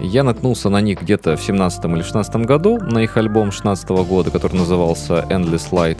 Я 0.00 0.22
наткнулся 0.24 0.70
на 0.70 0.80
них 0.80 1.02
где-то 1.02 1.36
в 1.36 1.42
17 1.42 1.84
или 1.84 2.02
16 2.02 2.36
году, 2.46 2.78
на 2.78 3.00
их 3.00 3.18
альбом 3.18 3.52
16 3.52 3.88
года, 3.90 4.30
который 4.30 4.56
назывался 4.56 5.26
Endless 5.28 5.70
Light. 5.70 5.98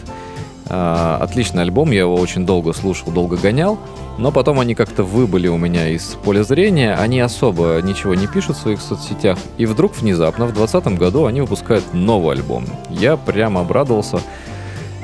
А, 0.68 1.18
Отличный 1.20 1.62
альбом, 1.62 1.90
я 1.90 2.00
его 2.00 2.14
очень 2.16 2.44
долго 2.44 2.72
слушал, 2.72 3.12
долго 3.12 3.36
гонял, 3.36 3.78
но 4.18 4.32
потом 4.32 4.58
они 4.60 4.74
как-то 4.74 5.02
выбыли 5.04 5.48
у 5.48 5.56
меня 5.56 5.88
из 5.88 6.16
поля 6.24 6.42
зрения, 6.42 6.94
они 6.94 7.20
особо 7.20 7.80
ничего 7.82 8.14
не 8.14 8.26
пишут 8.26 8.56
в 8.56 8.60
своих 8.60 8.80
соцсетях, 8.80 9.38
и 9.58 9.66
вдруг 9.66 9.96
внезапно 9.96 10.46
в 10.46 10.52
2020 10.52 10.98
году 10.98 11.26
они 11.26 11.40
выпускают 11.40 11.92
новый 11.92 12.36
альбом. 12.36 12.64
Я 12.90 13.16
прямо 13.16 13.60
обрадовался 13.60 14.20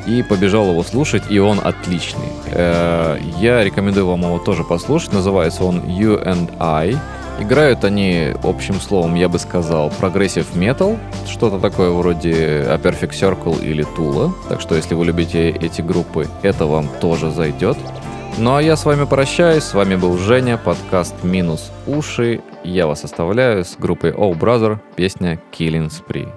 и 0.06 0.22
побежал 0.22 0.70
его 0.70 0.82
слушать, 0.82 1.22
и 1.30 1.38
он 1.38 1.60
отличный. 1.62 2.26
Э, 2.46 3.18
Я 3.38 3.62
рекомендую 3.62 4.06
вам 4.08 4.22
его 4.22 4.38
тоже 4.38 4.64
послушать, 4.64 5.12
называется 5.12 5.64
он 5.64 5.80
You 5.80 6.24
and 6.26 6.50
I. 6.58 6.96
Играют 7.40 7.84
они, 7.84 8.34
общим 8.44 8.74
словом, 8.74 9.14
я 9.14 9.28
бы 9.28 9.38
сказал, 9.38 9.90
progressive 9.90 10.54
метал, 10.54 10.96
что-то 11.26 11.58
такое 11.58 11.90
вроде 11.90 12.64
A 12.68 12.76
Perfect 12.76 13.10
Circle 13.10 13.64
или 13.64 13.82
Tool 13.82 14.16
а. 14.16 14.32
Так 14.48 14.60
что, 14.60 14.76
если 14.76 14.94
вы 14.94 15.06
любите 15.06 15.50
эти 15.50 15.82
группы, 15.82 16.28
это 16.42 16.66
вам 16.66 16.88
тоже 17.00 17.30
зайдет. 17.30 17.76
Ну 18.38 18.54
а 18.54 18.62
я 18.62 18.76
с 18.76 18.84
вами 18.84 19.04
прощаюсь. 19.04 19.64
С 19.64 19.74
вами 19.74 19.96
был 19.96 20.16
Женя, 20.16 20.56
подкаст 20.56 21.14
«Минус 21.22 21.70
уши». 21.86 22.40
Я 22.64 22.86
вас 22.86 23.04
оставляю 23.04 23.64
с 23.64 23.76
группой 23.76 24.10
Oh 24.10 24.38
Brother, 24.38 24.78
песня 24.96 25.38
Killing 25.52 25.90
Spree. 25.90 26.30